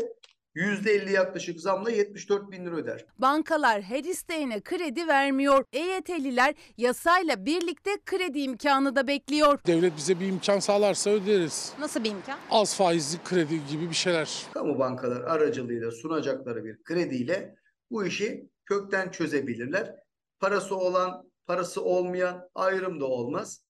[0.56, 3.06] %50 yaklaşık zamla 74 bin lira öder.
[3.18, 5.66] Bankalar her isteğine kredi vermiyor.
[5.74, 9.60] EYT'liler yasayla birlikte kredi imkanı da bekliyor.
[9.68, 11.74] Devlet bize bir imkan sağlarsa öderiz.
[11.80, 12.40] Nasıl bir imkan?
[12.50, 14.46] Az faizli kredi gibi bir şeyler.
[14.54, 17.56] Kamu bankalar aracılığıyla sunacakları bir krediyle
[17.92, 19.96] bu işi kökten çözebilirler.
[20.40, 23.64] Parası olan, parası olmayan ayrım da olmaz.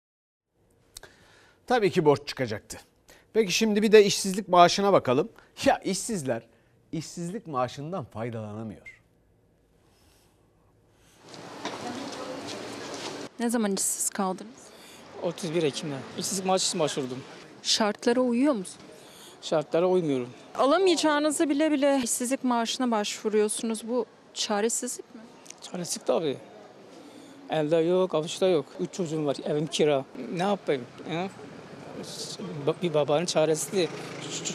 [1.67, 2.77] Tabii ki borç çıkacaktı.
[3.33, 5.31] Peki şimdi bir de işsizlik maaşına bakalım.
[5.65, 6.50] Ya işsizler
[6.91, 9.01] işsizlik maaşından faydalanamıyor.
[13.39, 14.61] Ne zaman işsiz kaldınız?
[15.23, 15.95] 31 Ekim'de.
[16.17, 17.23] İşsizlik maaşı için başvurdum.
[17.63, 18.81] Şartlara uyuyor musun?
[19.41, 20.29] Şartlara uymuyorum.
[20.55, 23.87] Alamayacağınızı bile bile işsizlik maaşına başvuruyorsunuz.
[23.87, 25.21] Bu çaresizlik mi?
[25.61, 26.37] Çaresizlik tabii.
[27.49, 28.65] Elde yok, avuçta yok.
[28.79, 30.05] Üç çocuğum var, evim kira.
[30.33, 30.85] Ne yapayım?
[31.11, 31.29] Ya?
[32.83, 33.89] Bir babanın çaresizliği.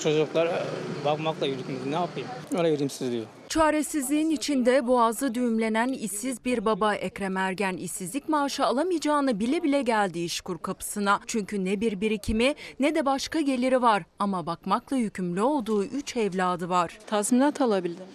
[0.03, 0.63] Çocuklara
[1.05, 1.81] bakmakla yürütmüyor.
[1.87, 2.29] Ne yapayım?
[2.53, 3.25] Öyle yürüyeyim siz diyor.
[3.49, 10.19] Çaresizliğin içinde boğazı düğümlenen işsiz bir baba Ekrem Ergen işsizlik maaşı alamayacağını bile bile geldi
[10.19, 11.21] işkur kapısına.
[11.27, 16.69] Çünkü ne bir birikimi ne de başka geliri var ama bakmakla yükümlü olduğu 3 evladı
[16.69, 16.99] var.
[17.07, 18.09] Tazminat alabildiniz.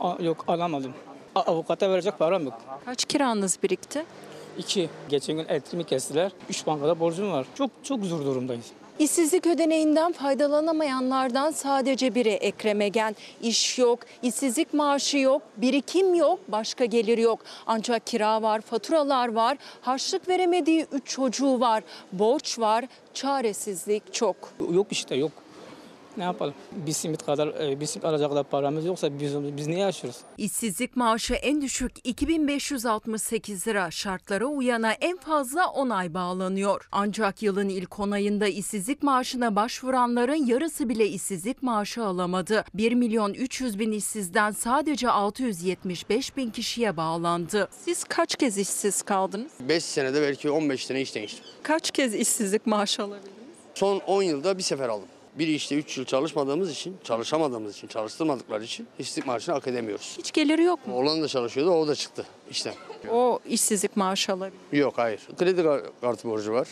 [0.00, 0.92] Aa, yok alamadım.
[1.34, 2.60] A- avukata verecek param yok.
[2.84, 4.04] Kaç kiranız birikti?
[4.58, 4.88] İki.
[5.08, 6.32] Geçen gün elektriğimi kestiler.
[6.50, 7.46] Üç bankada borcum var.
[7.54, 8.66] Çok çok zor durumdayız.
[8.98, 13.16] İşsizlik ödeneğinden faydalanamayanlardan sadece biri Ekrem Egen.
[13.42, 17.40] İş yok, işsizlik maaşı yok, birikim yok, başka gelir yok.
[17.66, 21.82] Ancak kira var, faturalar var, harçlık veremediği üç çocuğu var,
[22.12, 24.36] borç var, çaresizlik çok.
[24.72, 25.32] Yok işte yok.
[26.16, 26.54] Ne yapalım?
[26.72, 30.18] Bir simit kadar, e, bir simit alacak kadar paramız yoksa biz, biz niye yaşıyoruz?
[30.38, 33.90] İşsizlik maaşı en düşük 2568 lira.
[33.90, 36.88] Şartlara uyana en fazla 10 ay bağlanıyor.
[36.92, 42.64] Ancak yılın ilk 10 ayında işsizlik maaşına başvuranların yarısı bile işsizlik maaşı alamadı.
[42.74, 47.68] 1 milyon 300 bin işsizden sadece 675 bin kişiye bağlandı.
[47.84, 49.52] Siz kaç kez işsiz kaldınız?
[49.68, 51.44] 5 senede belki 15 tane iş değiştim.
[51.62, 53.36] Kaç kez işsizlik maaşı alabildiniz?
[53.74, 55.08] Son 10 yılda bir sefer aldım.
[55.38, 60.14] Bir işte 3 yıl çalışmadığımız için, çalışamadığımız için, çalıştırmadıkları için işsizlik maaşını hak edemiyoruz.
[60.18, 60.94] Hiç geliri yok mu?
[60.96, 62.74] Oğlan da çalışıyordu, o da çıktı işten.
[63.10, 64.58] O işsizlik maaşı alabilir.
[64.72, 65.20] Yok hayır.
[65.38, 66.68] Kredi kar- kartı borcu var.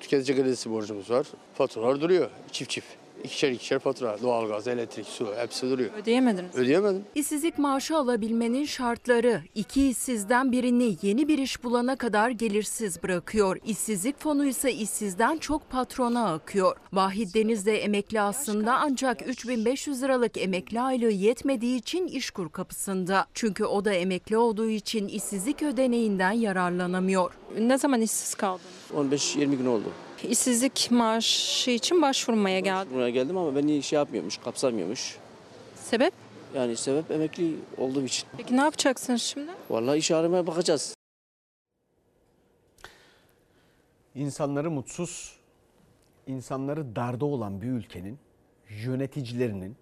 [0.00, 1.26] Tüketici kredisi borcumuz var.
[1.54, 2.86] Faturalar duruyor çift çift.
[3.24, 4.22] İkişer ikişer fatura.
[4.22, 5.90] Doğalgaz, elektrik, su hepsi duruyor.
[6.02, 6.56] Ödeyemediniz.
[6.56, 7.04] Ödeyemedim.
[7.14, 13.56] İşsizlik maaşı alabilmenin şartları iki işsizden birini yeni bir iş bulana kadar gelirsiz bırakıyor.
[13.66, 16.76] İşsizlik fonu ise işsizden çok patrona akıyor.
[16.92, 23.26] Vahit Deniz de emekli aslında ancak 3500 liralık emekli aylığı yetmediği için işkur kapısında.
[23.34, 27.32] Çünkü o da emekli olduğu için işsizlik ödeneğinden yararlanamıyor.
[27.58, 28.62] Ne zaman işsiz kaldınız?
[28.96, 29.92] 15-20 gün oldu.
[30.24, 32.92] İşsizlik maaşı için başvurmaya geldim.
[32.94, 35.18] Buraya geldim ama beni şey yapmıyormuş, kapsamıyormuş.
[35.74, 36.12] Sebep?
[36.54, 38.28] Yani sebep emekli olduğum için.
[38.36, 39.50] Peki ne yapacaksınız şimdi?
[39.70, 40.94] Vallahi iş aramaya bakacağız.
[44.14, 45.36] İnsanları mutsuz,
[46.26, 48.18] insanları darda olan bir ülkenin
[48.68, 49.76] yöneticilerinin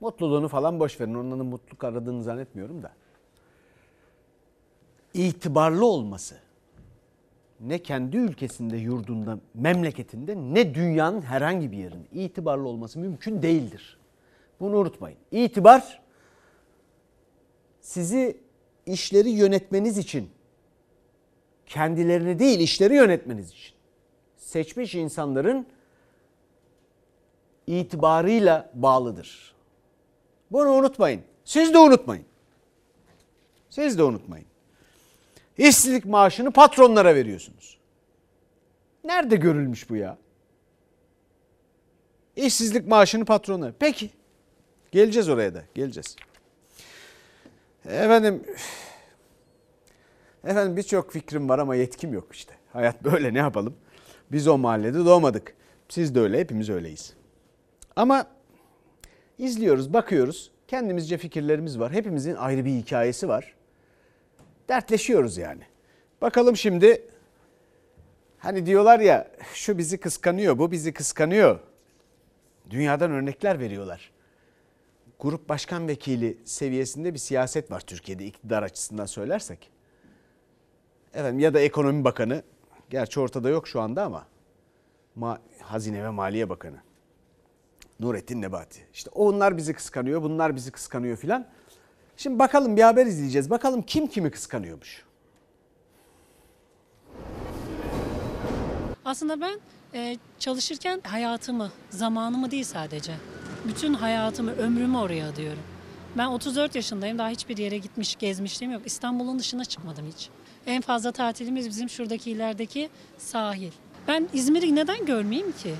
[0.00, 1.14] mutluluğunu falan boş verin.
[1.14, 2.92] Onların mutluluk aradığını zannetmiyorum da.
[5.14, 6.47] itibarlı olması
[7.60, 13.98] ne kendi ülkesinde, yurdunda, memleketinde ne dünyanın herhangi bir yerinde itibarlı olması mümkün değildir.
[14.60, 15.18] Bunu unutmayın.
[15.30, 16.02] İtibar
[17.80, 18.36] sizi
[18.86, 20.30] işleri yönetmeniz için
[21.66, 23.74] kendilerini değil işleri yönetmeniz için
[24.36, 25.66] seçmiş insanların
[27.66, 29.54] itibarıyla bağlıdır.
[30.50, 31.22] Bunu unutmayın.
[31.44, 32.24] Siz de unutmayın.
[33.70, 34.46] Siz de unutmayın.
[35.58, 37.78] İşsizlik maaşını patronlara veriyorsunuz.
[39.04, 40.18] Nerede görülmüş bu ya?
[42.36, 43.72] İşsizlik maaşını patronlara.
[43.78, 44.10] Peki.
[44.92, 45.64] Geleceğiz oraya da.
[45.74, 46.16] Geleceğiz.
[47.84, 48.44] Efendim
[50.44, 52.54] Efendim birçok fikrim var ama yetkim yok işte.
[52.72, 53.74] Hayat böyle ne yapalım?
[54.32, 55.54] Biz o mahallede doğmadık.
[55.88, 57.12] Siz de öyle, hepimiz öyleyiz.
[57.96, 58.26] Ama
[59.38, 60.50] izliyoruz, bakıyoruz.
[60.68, 61.92] Kendimizce fikirlerimiz var.
[61.92, 63.54] Hepimizin ayrı bir hikayesi var.
[64.68, 65.62] Dertleşiyoruz yani.
[66.20, 67.02] Bakalım şimdi
[68.38, 71.60] hani diyorlar ya şu bizi kıskanıyor, bu bizi kıskanıyor.
[72.70, 74.10] Dünyadan örnekler veriyorlar.
[75.20, 79.70] Grup başkan vekili seviyesinde bir siyaset var Türkiye'de iktidar açısından söylersek.
[81.14, 82.42] Efendim ya da ekonomi bakanı
[82.90, 84.26] gerçi ortada yok şu anda ama
[85.14, 86.76] Ma Hazine ve Maliye Bakanı
[88.00, 88.80] Nurettin Nebati.
[88.92, 91.46] İşte onlar bizi kıskanıyor, bunlar bizi kıskanıyor filan.
[92.18, 93.50] Şimdi bakalım bir haber izleyeceğiz.
[93.50, 95.02] Bakalım kim kimi kıskanıyormuş.
[99.04, 99.60] Aslında ben
[99.94, 103.12] e, çalışırken hayatımı, zamanımı değil sadece.
[103.68, 105.62] Bütün hayatımı, ömrümü oraya adıyorum.
[106.18, 107.18] Ben 34 yaşındayım.
[107.18, 108.82] Daha hiçbir yere gitmiş, gezmişliğim yok.
[108.86, 110.28] İstanbul'un dışına çıkmadım hiç.
[110.66, 113.72] En fazla tatilimiz bizim şuradaki ilerideki sahil.
[114.08, 115.74] Ben İzmir'i neden görmeyeyim ki?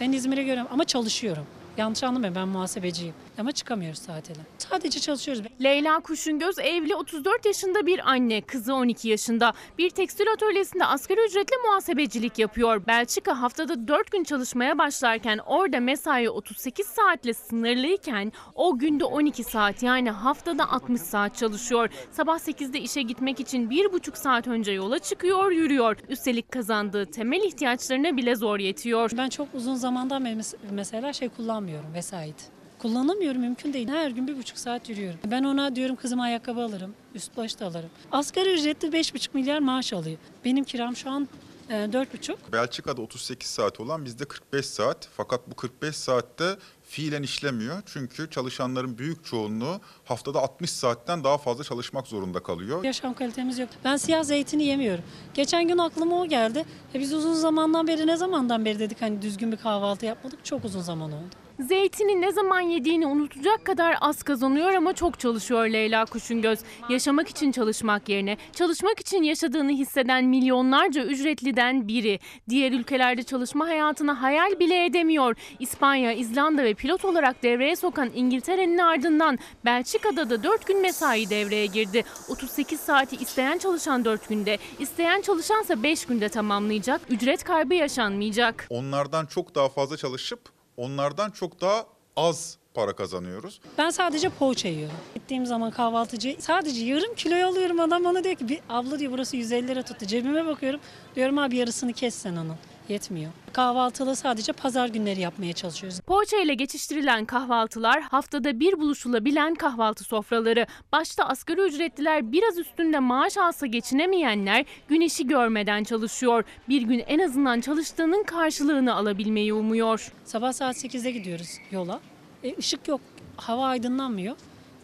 [0.00, 1.46] Ben İzmir'i görüyorum ama çalışıyorum.
[1.76, 3.14] Yanlış anlamayın ben muhasebeciyim.
[3.38, 4.38] Ama çıkamıyoruz tatile.
[4.58, 5.42] Sadece çalışıyoruz.
[5.62, 9.52] Leyla Kuşungöz evli 34 yaşında bir anne, kızı 12 yaşında.
[9.78, 12.86] Bir tekstil atölyesinde asgari ücretle muhasebecilik yapıyor.
[12.86, 19.82] Belçika haftada 4 gün çalışmaya başlarken orada mesai 38 saatle sınırlıyken o günde 12 saat
[19.82, 21.90] yani haftada 60 saat çalışıyor.
[22.10, 25.96] Sabah 8'de işe gitmek için 1,5 saat önce yola çıkıyor, yürüyor.
[26.08, 29.10] Üstelik kazandığı temel ihtiyaçlarına bile zor yetiyor.
[29.16, 32.59] Ben çok uzun zamandan mesela şey kullanmıyorum vesait.
[32.82, 33.88] Kullanamıyorum mümkün değil.
[33.88, 35.20] Her gün bir buçuk saat yürüyorum.
[35.26, 37.90] Ben ona diyorum kızıma ayakkabı alırım, üst baş da alırım.
[38.12, 40.18] Asgari ücretli beş buçuk milyar maaş alıyor.
[40.44, 41.28] Benim kiram şu an
[41.70, 42.52] e, dört buçuk.
[42.52, 45.08] Belçika'da 38 saat olan bizde 45 saat.
[45.16, 47.82] Fakat bu 45 saatte fiilen işlemiyor.
[47.86, 52.84] Çünkü çalışanların büyük çoğunluğu haftada 60 saatten daha fazla çalışmak zorunda kalıyor.
[52.84, 53.68] Yaşam kalitemiz yok.
[53.84, 55.04] Ben siyah zeytini yemiyorum.
[55.34, 56.64] Geçen gün aklıma o geldi.
[56.94, 60.44] E biz uzun zamandan beri ne zamandan beri dedik hani düzgün bir kahvaltı yapmadık.
[60.44, 61.24] Çok uzun zaman oldu.
[61.60, 66.58] Zeytini ne zaman yediğini unutacak kadar az kazanıyor ama çok çalışıyor Leyla Kuşungöz.
[66.88, 72.18] Yaşamak için çalışmak yerine çalışmak için yaşadığını hisseden milyonlarca ücretliden biri.
[72.48, 75.36] Diğer ülkelerde çalışma hayatını hayal bile edemiyor.
[75.58, 81.66] İspanya, İzlanda ve pilot olarak devreye sokan İngiltere'nin ardından Belçika'da da 4 gün mesai devreye
[81.66, 82.04] girdi.
[82.28, 87.00] 38 saati isteyen çalışan 4 günde, isteyen çalışansa 5 günde tamamlayacak.
[87.10, 88.66] Ücret kaybı yaşanmayacak.
[88.70, 93.60] Onlardan çok daha fazla çalışıp onlardan çok daha az para kazanıyoruz.
[93.78, 94.96] Ben sadece poğaça yiyorum.
[95.14, 97.80] Gittiğim zaman kahvaltıcı sadece yarım kiloyu alıyorum.
[97.80, 100.06] Adam bana diyor ki bir abla diyor burası 150 lira tuttu.
[100.06, 100.80] Cebime bakıyorum.
[101.16, 102.56] Diyorum abi yarısını kes sen onun.
[102.90, 103.32] Yetmiyor.
[103.52, 106.00] Kahvaltılı sadece pazar günleri yapmaya çalışıyoruz.
[106.00, 110.66] Poğaça ile geçiştirilen kahvaltılar haftada bir buluşulabilen kahvaltı sofraları.
[110.92, 116.44] Başta asgari ücretliler biraz üstünde maaş alsa geçinemeyenler gün işi görmeden çalışıyor.
[116.68, 120.12] Bir gün en azından çalıştığının karşılığını alabilmeyi umuyor.
[120.24, 122.00] Sabah saat 8'de gidiyoruz yola.
[122.44, 123.00] E, ışık yok.
[123.36, 124.36] Hava aydınlanmıyor.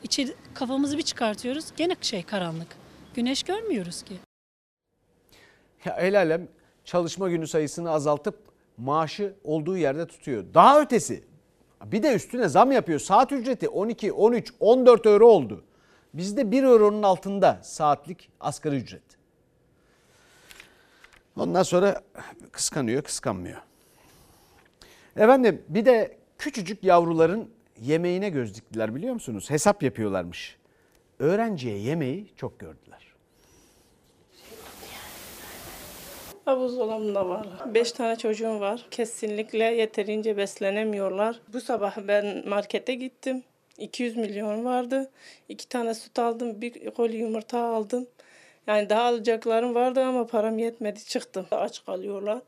[0.02, 1.64] İçeri kafamızı bir çıkartıyoruz.
[1.76, 2.68] Gene şey karanlık.
[3.14, 4.14] Güneş görmüyoruz ki.
[5.84, 6.48] Ya el alem
[6.86, 8.38] çalışma günü sayısını azaltıp
[8.76, 10.44] maaşı olduğu yerde tutuyor.
[10.54, 11.24] Daha ötesi
[11.84, 13.00] bir de üstüne zam yapıyor.
[13.00, 15.64] Saat ücreti 12, 13, 14 euro oldu.
[16.14, 19.02] Bizde 1 euronun altında saatlik asgari ücret.
[21.36, 22.02] Ondan sonra
[22.52, 23.62] kıskanıyor, kıskanmıyor.
[25.16, 29.50] Efendim bir de küçücük yavruların yemeğine göz diktiler biliyor musunuz?
[29.50, 30.56] Hesap yapıyorlarmış.
[31.18, 32.85] Öğrenciye yemeği çok gördüler.
[36.46, 37.46] Buzdolabında var.
[37.74, 38.86] Beş tane çocuğum var.
[38.90, 41.40] Kesinlikle yeterince beslenemiyorlar.
[41.52, 43.42] Bu sabah ben markete gittim.
[43.78, 45.10] 200 milyon vardı.
[45.48, 48.06] İki tane süt aldım, bir koli yumurta aldım.
[48.66, 51.04] Yani daha alacaklarım vardı ama param yetmedi.
[51.04, 51.46] Çıktım.
[51.50, 52.38] Aç kalıyorlar.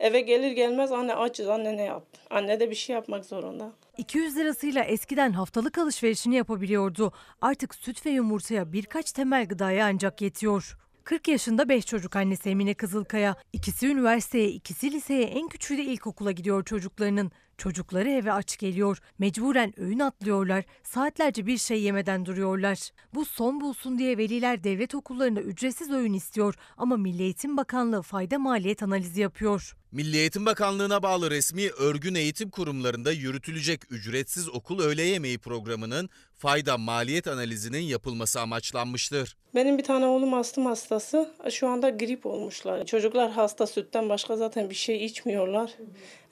[0.00, 2.20] Eve gelir gelmez anne açız anne ne yaptın?
[2.30, 3.72] Anne de bir şey yapmak zorunda.
[3.98, 7.12] 200 lirasıyla eskiden haftalık alışverişini yapabiliyordu.
[7.40, 10.76] Artık süt ve yumurtaya birkaç temel gıdaya ancak yetiyor.
[11.04, 13.36] 40 yaşında 5 çocuk annesi Emine Kızılkaya.
[13.52, 17.32] İkisi üniversiteye, ikisi liseye, en küçüğü de ilkokula gidiyor çocuklarının.
[17.58, 18.98] Çocukları eve aç geliyor.
[19.18, 20.64] Mecburen öğün atlıyorlar.
[20.82, 22.90] Saatlerce bir şey yemeden duruyorlar.
[23.14, 28.38] Bu son bulsun diye veliler devlet okullarında ücretsiz öğün istiyor ama Milli Eğitim Bakanlığı fayda
[28.38, 29.76] maliyet analizi yapıyor.
[29.92, 36.78] Milli Eğitim Bakanlığı'na bağlı resmi örgün eğitim kurumlarında yürütülecek ücretsiz okul öğle yemeği programının fayda
[36.78, 39.36] maliyet analizinin yapılması amaçlanmıştır.
[39.54, 41.30] Benim bir tane oğlum astım hastası.
[41.50, 42.86] Şu anda grip olmuşlar.
[42.86, 45.70] Çocuklar hasta sütten başka zaten bir şey içmiyorlar.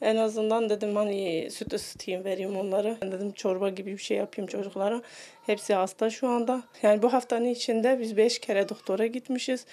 [0.01, 2.99] En azından dedim hani süt ısıtayım vereyim onları.
[3.03, 5.03] Dedim çorba gibi bir şey yapayım çocuklara.
[5.47, 6.63] Hepsi hasta şu anda.
[6.83, 9.65] Yani bu haftanın içinde biz beş kere doktora gitmişiz.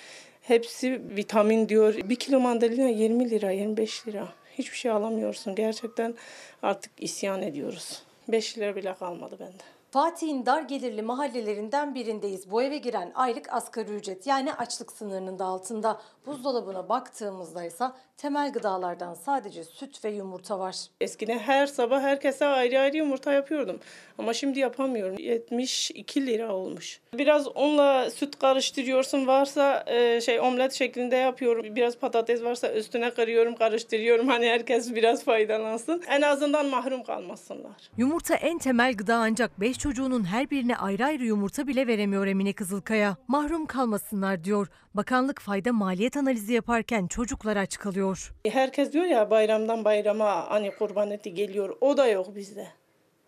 [0.48, 1.96] Hepsi vitamin diyor.
[2.04, 4.28] Bir kilo mandalina 20 lira, 25 lira.
[4.58, 5.56] Hiçbir şey alamıyorsun.
[5.56, 6.16] Gerçekten
[6.64, 8.04] artık isyan ediyoruz.
[8.28, 9.64] 5 lira bile kalmadı bende.
[9.92, 12.52] Fatih'in dar gelirli mahallelerinden birindeyiz.
[12.52, 16.02] Bu eve giren aylık asgari ücret yani açlık sınırının da altında.
[16.28, 17.86] Buzdolabına baktığımızda ise
[18.18, 20.76] temel gıdalardan sadece süt ve yumurta var.
[21.02, 23.80] Eskiden her sabah herkese ayrı ayrı yumurta yapıyordum.
[24.18, 25.18] Ama şimdi yapamıyorum.
[25.20, 27.00] 72 lira olmuş.
[27.14, 29.28] Biraz onunla süt karıştırıyorsun.
[29.28, 31.76] Varsa e, şey omlet şeklinde yapıyorum.
[31.76, 34.28] Biraz patates varsa üstüne kırıyorum, karıştırıyorum.
[34.28, 36.04] Hani herkes biraz faydalansın.
[36.10, 37.90] En azından mahrum kalmasınlar.
[37.98, 42.54] Yumurta en temel gıda ancak 5 çocuğunun her birine ayrı ayrı yumurta bile veremiyor Emine
[42.54, 43.18] Kızılkaya.
[43.28, 44.68] Mahrum kalmasınlar diyor.
[44.94, 48.34] Bakanlık fayda maliyet analizi yaparken çocuklar aç kalıyor.
[48.48, 51.78] Herkes diyor ya bayramdan bayrama hani kurban eti geliyor.
[51.82, 52.68] O da yok bizde.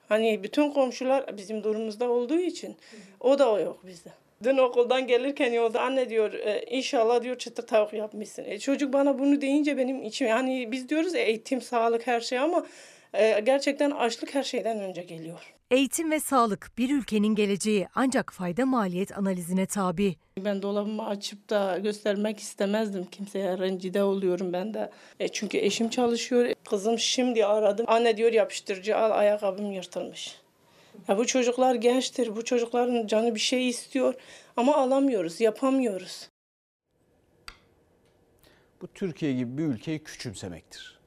[0.10, 2.76] Hani bütün komşular bizim durumumuzda olduğu için
[3.20, 4.10] o da yok bizde.
[4.44, 8.46] Dün okuldan gelirken yolda anne diyor e, inşallah diyor çıtır tavuk yapmışsın.
[8.46, 12.66] E, çocuk bana bunu deyince benim içim hani biz diyoruz eğitim, sağlık her şey ama
[13.14, 15.57] e, gerçekten açlık her şeyden önce geliyor.
[15.72, 20.16] Eğitim ve sağlık bir ülkenin geleceği ancak fayda maliyet analizine tabi.
[20.38, 23.58] Ben dolabımı açıp da göstermek istemezdim kimseye.
[23.58, 24.92] Rencide oluyorum ben de.
[25.20, 26.54] E çünkü eşim çalışıyor.
[26.70, 27.86] Kızım şimdi aradım.
[27.90, 30.36] Anne diyor yapıştırıcı al ayakkabım yırtılmış.
[31.08, 32.36] Ya bu çocuklar gençtir.
[32.36, 34.14] Bu çocukların canı bir şey istiyor.
[34.58, 36.30] Ama alamıyoruz, yapamıyoruz.
[38.82, 41.00] Bu Türkiye gibi bir ülkeyi küçümsemektir.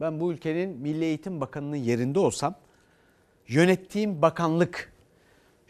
[0.00, 2.54] Ben bu ülkenin Milli Eğitim Bakanı'nın yerinde olsam
[3.48, 4.92] yönettiğim bakanlık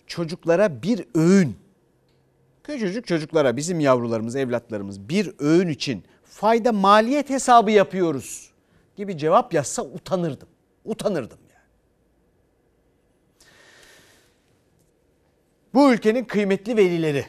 [0.06, 1.56] çocuklara bir öğün
[2.64, 8.50] küçücük çocuklara bizim yavrularımız evlatlarımız bir öğün için fayda maliyet hesabı yapıyoruz
[8.96, 10.48] gibi cevap yazsa utanırdım.
[10.84, 11.64] Utanırdım yani.
[15.74, 17.26] Bu ülkenin kıymetli velileri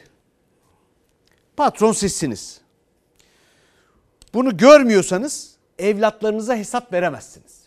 [1.56, 2.60] patron sizsiniz.
[4.34, 7.59] Bunu görmüyorsanız evlatlarınıza hesap veremezsiniz.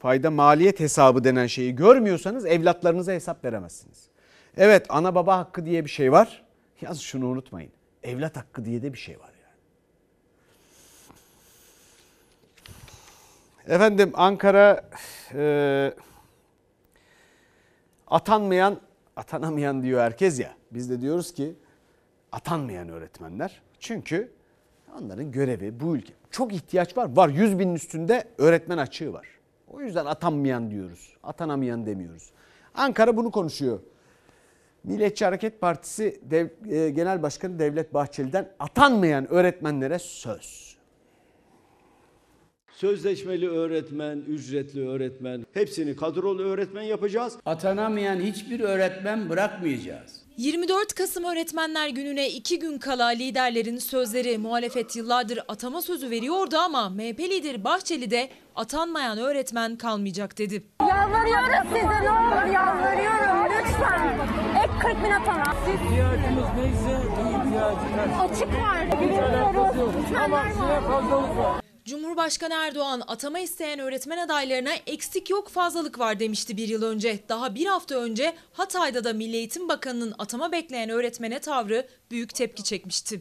[0.00, 4.08] Fayda maliyet hesabı denen şeyi görmüyorsanız evlatlarınıza hesap veremezsiniz.
[4.56, 6.44] Evet ana baba hakkı diye bir şey var.
[6.80, 7.72] Yalnız şunu unutmayın.
[8.02, 9.56] Evlat hakkı diye de bir şey var yani.
[13.74, 14.90] Efendim Ankara
[15.34, 15.94] e,
[18.06, 18.80] atanmayan,
[19.16, 20.54] atanamayan diyor herkes ya.
[20.70, 21.54] Biz de diyoruz ki
[22.32, 23.62] atanmayan öğretmenler.
[23.80, 24.32] Çünkü
[24.98, 26.12] onların görevi bu ülke.
[26.30, 27.16] Çok ihtiyaç var.
[27.16, 29.39] Var 100 binin üstünde öğretmen açığı var.
[29.70, 31.16] O yüzden atanmayan diyoruz.
[31.22, 32.30] Atanamayan demiyoruz.
[32.74, 33.80] Ankara bunu konuşuyor.
[34.84, 40.76] Milliyetçi Hareket Partisi Dev, e, Genel Başkanı Devlet Bahçeli'den atanmayan öğretmenlere söz.
[42.72, 47.36] Sözleşmeli öğretmen, ücretli öğretmen hepsini kadrolu öğretmen yapacağız.
[47.46, 50.19] Atanamayan hiçbir öğretmen bırakmayacağız.
[50.40, 56.88] 24 Kasım Öğretmenler Günü'ne iki gün kala liderlerin sözleri muhalefet yıllardır atama sözü veriyordu ama
[56.88, 60.62] MHP lideri Bahçeli de atanmayan öğretmen kalmayacak dedi.
[60.80, 64.18] Yalvarıyoruz size ne olur yalvarıyorum lütfen.
[64.64, 65.54] Ek 40 bin atana.
[65.74, 68.20] İhtiyacımız neyse bu ihtiyacımız.
[68.20, 68.82] Açık var.
[69.54, 69.84] Yok.
[70.24, 71.59] Ama size fazlalık var.
[71.84, 77.18] Cumhurbaşkanı Erdoğan atama isteyen öğretmen adaylarına eksik yok fazlalık var demişti bir yıl önce.
[77.28, 82.64] Daha bir hafta önce Hatay'da da Milli Eğitim Bakanı'nın atama bekleyen öğretmene tavrı büyük tepki
[82.64, 83.20] çekmişti.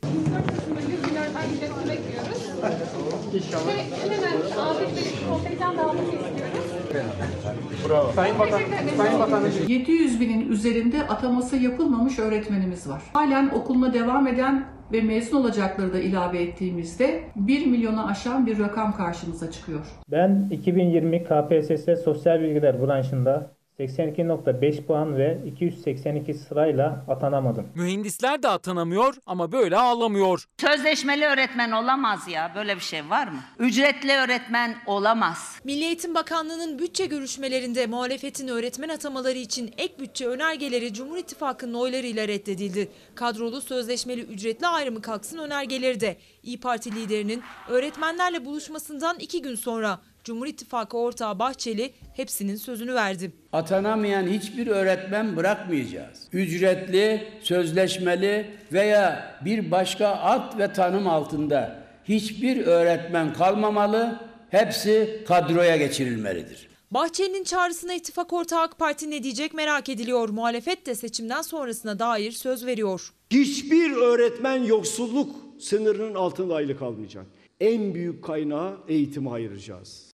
[7.89, 8.11] Bravo.
[8.15, 8.59] Sayın Bakan,
[8.97, 9.51] Sayın Bakanım.
[9.67, 13.01] 700 binin üzerinde ataması yapılmamış öğretmenimiz var.
[13.13, 18.95] Halen okuluna devam eden ve mezun olacakları da ilave ettiğimizde 1 milyonu aşan bir rakam
[18.97, 19.85] karşımıza çıkıyor.
[20.11, 27.67] Ben 2020 KPSS Sosyal Bilgiler branşında 82.5 puan ve 282 sırayla atanamadım.
[27.75, 30.45] Mühendisler de atanamıyor ama böyle ağlamıyor.
[30.57, 32.51] Sözleşmeli öğretmen olamaz ya.
[32.55, 33.39] Böyle bir şey var mı?
[33.59, 35.59] Ücretli öğretmen olamaz.
[35.63, 42.27] Milli Eğitim Bakanlığı'nın bütçe görüşmelerinde muhalefetin öğretmen atamaları için ek bütçe önergeleri Cumhur İttifakı'nın oylarıyla
[42.27, 42.91] reddedildi.
[43.15, 49.99] Kadrolu sözleşmeli ücretli ayrımı kalksın önergeleri de İyi Parti liderinin öğretmenlerle buluşmasından iki gün sonra
[50.24, 53.32] Cumhur İttifakı ortağı Bahçeli hepsinin sözünü verdi.
[53.53, 56.28] Atanamayan hiçbir öğretmen bırakmayacağız.
[56.34, 66.70] Ücretli, sözleşmeli veya bir başka ad ve tanım altında hiçbir öğretmen kalmamalı, hepsi kadroya geçirilmelidir.
[66.91, 70.30] Bahçeli'nin çağrısına ittifak ortağı AK Parti ne diyecek merak ediliyor.
[70.30, 73.13] Muhalefet de seçimden sonrasına dair söz veriyor.
[73.32, 77.26] Hiçbir öğretmen yoksulluk sınırının altında aylık almayacak.
[77.60, 80.12] En büyük kaynağı eğitime ayıracağız.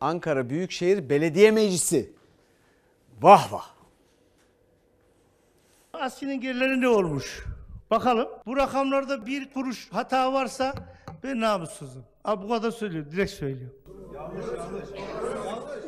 [0.00, 2.12] Ankara Büyükşehir Belediye Meclisi.
[3.22, 3.70] Vah vah.
[5.92, 7.44] Aslinin gerileri ne olmuş?
[7.90, 8.28] Bakalım.
[8.46, 10.74] Bu rakamlarda bir kuruş hata varsa
[11.24, 12.04] ben namussuzum.
[12.24, 13.12] Abi bu kadar söylüyorum.
[13.12, 13.76] Direkt söylüyorum.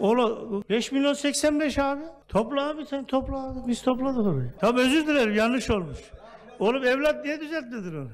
[0.00, 0.38] Ola
[0.70, 2.02] 5 milyon 85 abi.
[2.28, 3.58] Topla abi sen topla abi.
[3.68, 4.52] Biz topladık orayı.
[4.60, 5.98] Tamam özür dilerim yanlış olmuş.
[6.58, 8.08] Oğlum evlat niye düzeltmedin onu?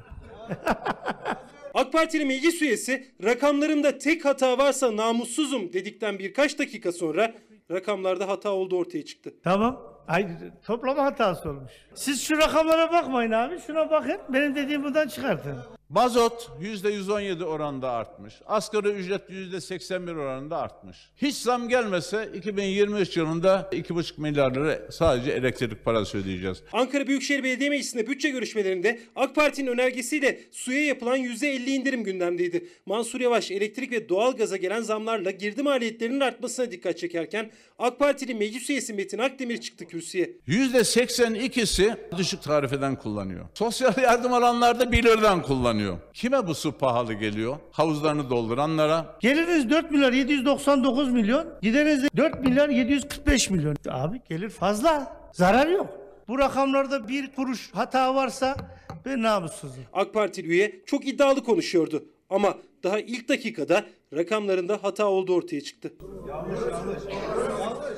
[1.75, 7.35] AK Partili meclis üyesi rakamlarımda tek hata varsa namussuzum dedikten birkaç dakika sonra
[7.71, 9.35] rakamlarda hata olduğu ortaya çıktı.
[9.45, 9.95] Tamam.
[10.09, 10.29] Ay,
[10.67, 11.73] toplama hatası olmuş.
[11.95, 13.59] Siz şu rakamlara bakmayın abi.
[13.67, 14.19] Şuna bakın.
[14.29, 15.57] Benim dediğim buradan çıkartın.
[15.95, 18.35] Mazot %117 oranında artmış.
[18.47, 20.97] Asgari ücret %81 oranında artmış.
[21.17, 26.63] Hiç zam gelmese 2023 yılında 2,5 milyar lira sadece elektrik parası ödeyeceğiz.
[26.73, 32.69] Ankara Büyükşehir Belediye Meclisi'nde bütçe görüşmelerinde AK Parti'nin önergesiyle suya yapılan %50 indirim gündemdeydi.
[32.87, 38.71] Mansur Yavaş elektrik ve doğalgaza gelen zamlarla girdi maliyetlerinin artmasına dikkat çekerken AK Partili meclis
[38.71, 40.31] üyesi Metin Akdemir çıktı kürsüye.
[40.49, 43.45] %82'si düşük tarifeden kullanıyor.
[43.55, 45.84] Sosyal yardım alanlarda 1 liradan kullanıyor.
[46.13, 47.57] Kime bu su pahalı geliyor?
[47.71, 49.17] Havuzlarını dolduranlara.
[49.21, 51.47] Geliriniz 4 milyar 799 milyon.
[51.63, 53.77] Gideriniz de 4 milyar 745 milyon.
[53.91, 55.17] Abi gelir fazla.
[55.33, 55.87] Zarar yok.
[56.29, 58.57] Bu rakamlarda bir kuruş hata varsa
[59.05, 59.85] ben namussuzum.
[59.93, 62.05] AK Partili üye çok iddialı konuşuyordu.
[62.31, 65.93] Ama daha ilk dakikada rakamlarında hata olduğu ortaya çıktı.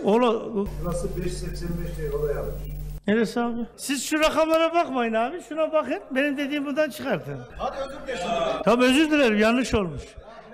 [0.05, 2.76] Ola, Burası 5.85 diye o da yanlış.
[3.07, 3.67] Neresi abi?
[3.77, 5.43] Siz şu rakamlara bakmayın abi.
[5.49, 6.01] Şuna bakın.
[6.11, 7.41] Benim dediğim buradan çıkartın.
[7.59, 8.63] Hadi özür dilerim.
[8.65, 9.39] Tamam özür dilerim.
[9.39, 10.03] Yanlış olmuş.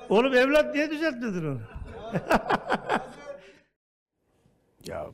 [0.09, 1.61] Oğlum evlat niye düzeltmedin onu?
[4.87, 5.07] Ya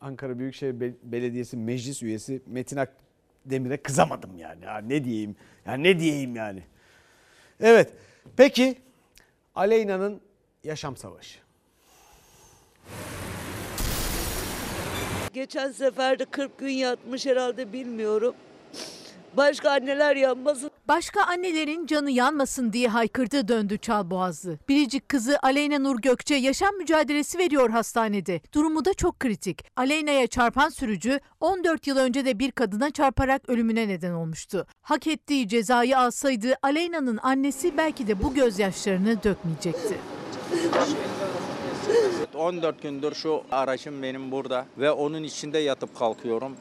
[0.00, 4.64] Ankara Büyükşehir Be- Belediyesi meclis üyesi Metin Akdemir'e kızamadım yani.
[4.64, 5.36] Ya ne diyeyim?
[5.66, 6.62] Ya ne diyeyim yani?
[7.60, 7.92] Evet.
[8.36, 8.78] Peki
[9.54, 10.20] Aleyna'nın
[10.64, 11.38] yaşam savaşı.
[15.34, 18.34] Geçen sefer de 40 gün yatmış herhalde bilmiyorum.
[19.36, 20.70] Başka anneler yanmasın.
[20.88, 24.58] Başka annelerin canı yanmasın diye haykırdı döndü Çalboğazlı.
[24.68, 28.40] Biricik kızı Aleyna Nur Gökçe yaşam mücadelesi veriyor hastanede.
[28.52, 29.64] Durumu da çok kritik.
[29.76, 34.66] Aleyna'ya çarpan sürücü 14 yıl önce de bir kadına çarparak ölümüne neden olmuştu.
[34.82, 39.98] Hak ettiği cezayı alsaydı Aleyna'nın annesi belki de bu gözyaşlarını dökmeyecekti.
[42.34, 46.56] 14 gündür şu aracım benim burada ve onun içinde yatıp kalkıyorum.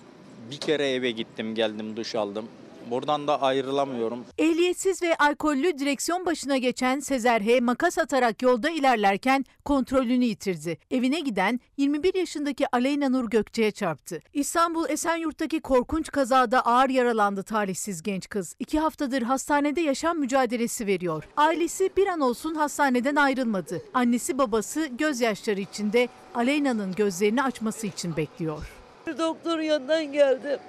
[0.51, 2.45] Bir kere eve gittim geldim duş aldım.
[2.90, 4.26] Buradan da ayrılamıyorum.
[4.38, 7.60] Ehliyetsiz ve alkollü direksiyon başına geçen Sezer H.
[7.60, 10.78] makas atarak yolda ilerlerken kontrolünü yitirdi.
[10.92, 14.20] Evine giden 21 yaşındaki Aleyna Nur Gökçe'ye çarptı.
[14.34, 18.56] İstanbul Esenyurt'taki korkunç kazada ağır yaralandı talihsiz genç kız.
[18.60, 21.24] İki haftadır hastanede yaşam mücadelesi veriyor.
[21.38, 23.82] Ailesi bir an olsun hastaneden ayrılmadı.
[23.94, 28.70] Annesi babası gözyaşları içinde Aleyna'nın gözlerini açması için bekliyor.
[29.18, 30.60] Doktorun yanından geldim.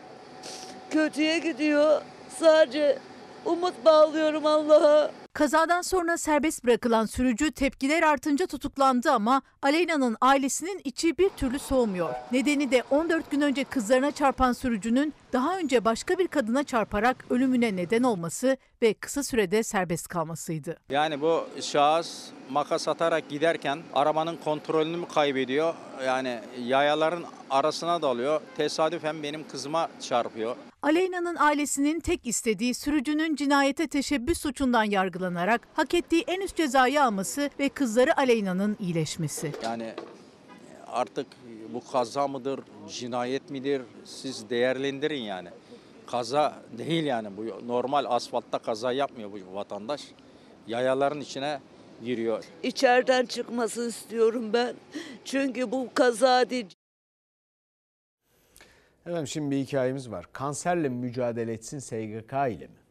[0.91, 2.03] Kötüye gidiyor.
[2.39, 2.99] Sadece
[3.45, 5.11] umut bağlıyorum Allah'a.
[5.32, 12.11] Kazadan sonra serbest bırakılan sürücü tepkiler artınca tutuklandı ama Aleyna'nın ailesinin içi bir türlü soğumuyor.
[12.32, 17.76] Nedeni de 14 gün önce kızlarına çarpan sürücünün daha önce başka bir kadına çarparak ölümüne
[17.76, 20.76] neden olması ve kısa sürede serbest kalmasıydı.
[20.91, 25.74] Yani bu şahıs makas atarak giderken arabanın kontrolünü mü kaybediyor?
[26.07, 28.41] Yani yayaların arasına dalıyor.
[28.57, 30.57] Tesadüfen benim kızıma çarpıyor.
[30.82, 37.51] Aleyna'nın ailesinin tek istediği sürücünün cinayete teşebbüs suçundan yargılanarak hak ettiği en üst cezayı alması
[37.59, 39.53] ve kızları Aleyna'nın iyileşmesi.
[39.62, 39.95] Yani
[40.87, 41.26] artık
[41.75, 45.49] bu kaza mıdır, cinayet midir siz değerlendirin yani.
[46.07, 50.03] Kaza değil yani bu normal asfaltta kaza yapmıyor bu vatandaş.
[50.66, 51.61] Yayaların içine
[52.05, 52.45] giriyor.
[52.62, 54.75] İçeriden çıkmasını istiyorum ben.
[55.25, 56.66] Çünkü bu kaza değil.
[59.07, 60.27] Efendim şimdi bir hikayemiz var.
[60.33, 62.85] Kanserle mücadele etsin SGK ile mi?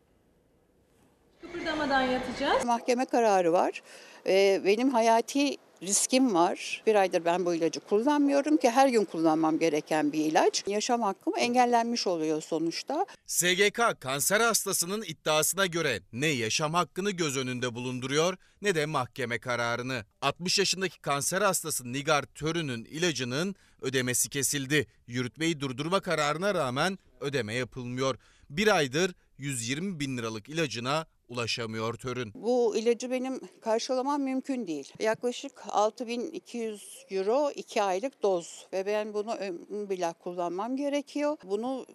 [1.41, 2.65] Kıpırdamadan yatacağız.
[2.65, 3.83] Mahkeme kararı var.
[4.27, 5.57] Ee, benim hayati
[5.87, 6.83] riskim var.
[6.87, 10.63] Bir aydır ben bu ilacı kullanmıyorum ki her gün kullanmam gereken bir ilaç.
[10.67, 13.05] Yaşam hakkım engellenmiş oluyor sonuçta.
[13.25, 20.05] SGK kanser hastasının iddiasına göre ne yaşam hakkını göz önünde bulunduruyor ne de mahkeme kararını.
[20.21, 24.87] 60 yaşındaki kanser hastası Nigar Törün'ün ilacının ödemesi kesildi.
[25.07, 28.17] Yürütmeyi durdurma kararına rağmen ödeme yapılmıyor.
[28.49, 32.31] Bir aydır 120 bin liralık ilacına ulaşamıyor Törün.
[32.35, 34.93] Bu ilacı benim karşılamam mümkün değil.
[34.99, 39.37] Yaklaşık 6200 euro 2 aylık doz ve ben bunu
[39.89, 41.37] billah kullanmam gerekiyor.
[41.43, 41.85] Bunu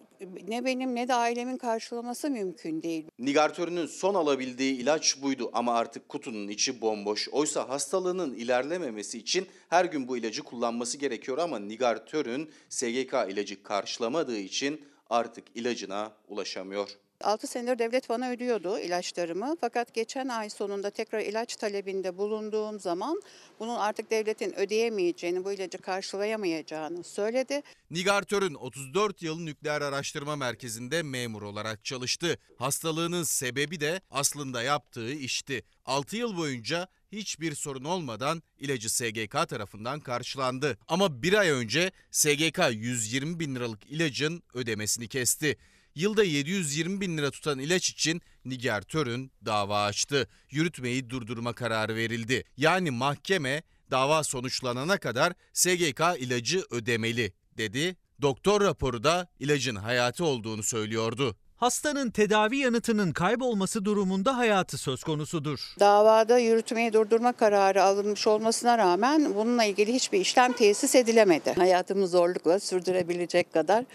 [0.47, 3.05] ne benim ne de ailemin karşılaması mümkün değil.
[3.19, 7.29] Nigartörünün son alabildiği ilaç buydu ama artık kutunun içi bomboş.
[7.29, 14.37] Oysa hastalığının ilerlememesi için her gün bu ilacı kullanması gerekiyor ama Nigartörün SGK ilacı karşılamadığı
[14.37, 16.89] için artık ilacına ulaşamıyor.
[17.23, 23.21] 6 senedir devlet bana ödüyordu ilaçlarımı fakat geçen ay sonunda tekrar ilaç talebinde bulunduğum zaman
[23.59, 27.61] bunun artık devletin ödeyemeyeceğini, bu ilacı karşılayamayacağını söyledi.
[27.91, 32.37] Nigar Törün 34 yıl nükleer araştırma merkezinde memur olarak çalıştı.
[32.57, 35.63] Hastalığının sebebi de aslında yaptığı işti.
[35.85, 40.77] 6 yıl boyunca hiçbir sorun olmadan ilacı SGK tarafından karşılandı.
[40.87, 45.57] Ama bir ay önce SGK 120 bin liralık ilacın ödemesini kesti.
[45.99, 50.27] Yılda 720 bin lira tutan ilaç için Nigar Törün dava açtı.
[50.49, 52.43] Yürütmeyi durdurma kararı verildi.
[52.57, 57.95] Yani mahkeme dava sonuçlanana kadar SGK ilacı ödemeli dedi.
[58.21, 61.35] Doktor raporu da ilacın hayati olduğunu söylüyordu.
[61.55, 65.59] Hastanın tedavi yanıtının kaybolması durumunda hayatı söz konusudur.
[65.79, 71.53] Davada yürütmeyi durdurma kararı alınmış olmasına rağmen bununla ilgili hiçbir işlem tesis edilemedi.
[71.57, 73.85] Hayatımı zorlukla sürdürebilecek kadar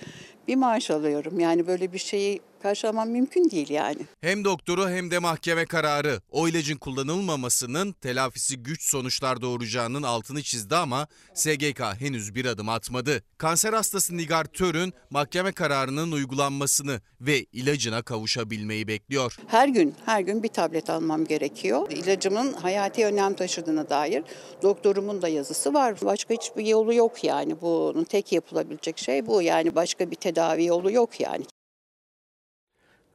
[0.48, 1.40] bir maaş alıyorum.
[1.40, 3.98] Yani böyle bir şeyi karşılamam mümkün değil yani.
[4.20, 10.76] Hem doktoru hem de mahkeme kararı o ilacın kullanılmamasının telafisi güç sonuçlar doğuracağının altını çizdi
[10.76, 13.22] ama SGK henüz bir adım atmadı.
[13.38, 19.36] Kanser hastası Nigar Törün mahkeme kararının uygulanmasını ve ilacına kavuşabilmeyi bekliyor.
[19.46, 21.90] Her gün her gün bir tablet almam gerekiyor.
[21.90, 24.24] İlacımın hayati önem taşıdığına dair
[24.62, 25.94] doktorumun da yazısı var.
[26.02, 27.60] Başka hiçbir yolu yok yani.
[27.60, 29.42] Bunun tek yapılabilecek şey bu.
[29.42, 31.44] Yani başka bir tedavi yolu yok yani.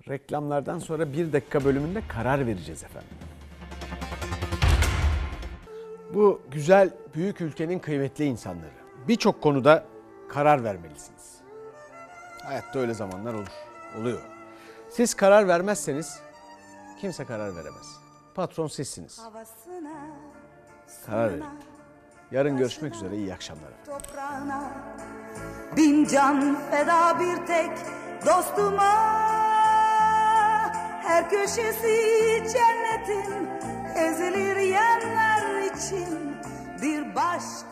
[0.10, 3.10] Reklamlardan sonra bir dakika bölümünde karar vereceğiz efendim.
[6.14, 8.72] Bu güzel büyük ülkenin kıymetli insanları.
[9.08, 9.86] Birçok konuda
[10.30, 11.38] karar vermelisiniz.
[12.44, 13.48] Hayatta öyle zamanlar olur.
[14.00, 14.22] Oluyor.
[14.90, 16.20] Siz karar vermezseniz
[17.02, 18.00] kimse karar veremez.
[18.36, 19.22] Patron sizsiniz.
[21.06, 21.44] Karar verin.
[22.32, 23.16] Yarın görüşmek üzere.
[23.18, 23.70] İyi akşamlar.
[23.86, 24.72] toprağına
[25.78, 27.72] Bin can feda bir tek
[28.26, 29.20] dostuma.
[31.04, 31.98] Her köşesi
[32.54, 33.50] cennetin
[33.96, 36.38] ezilir yerler için
[36.82, 37.69] bir başka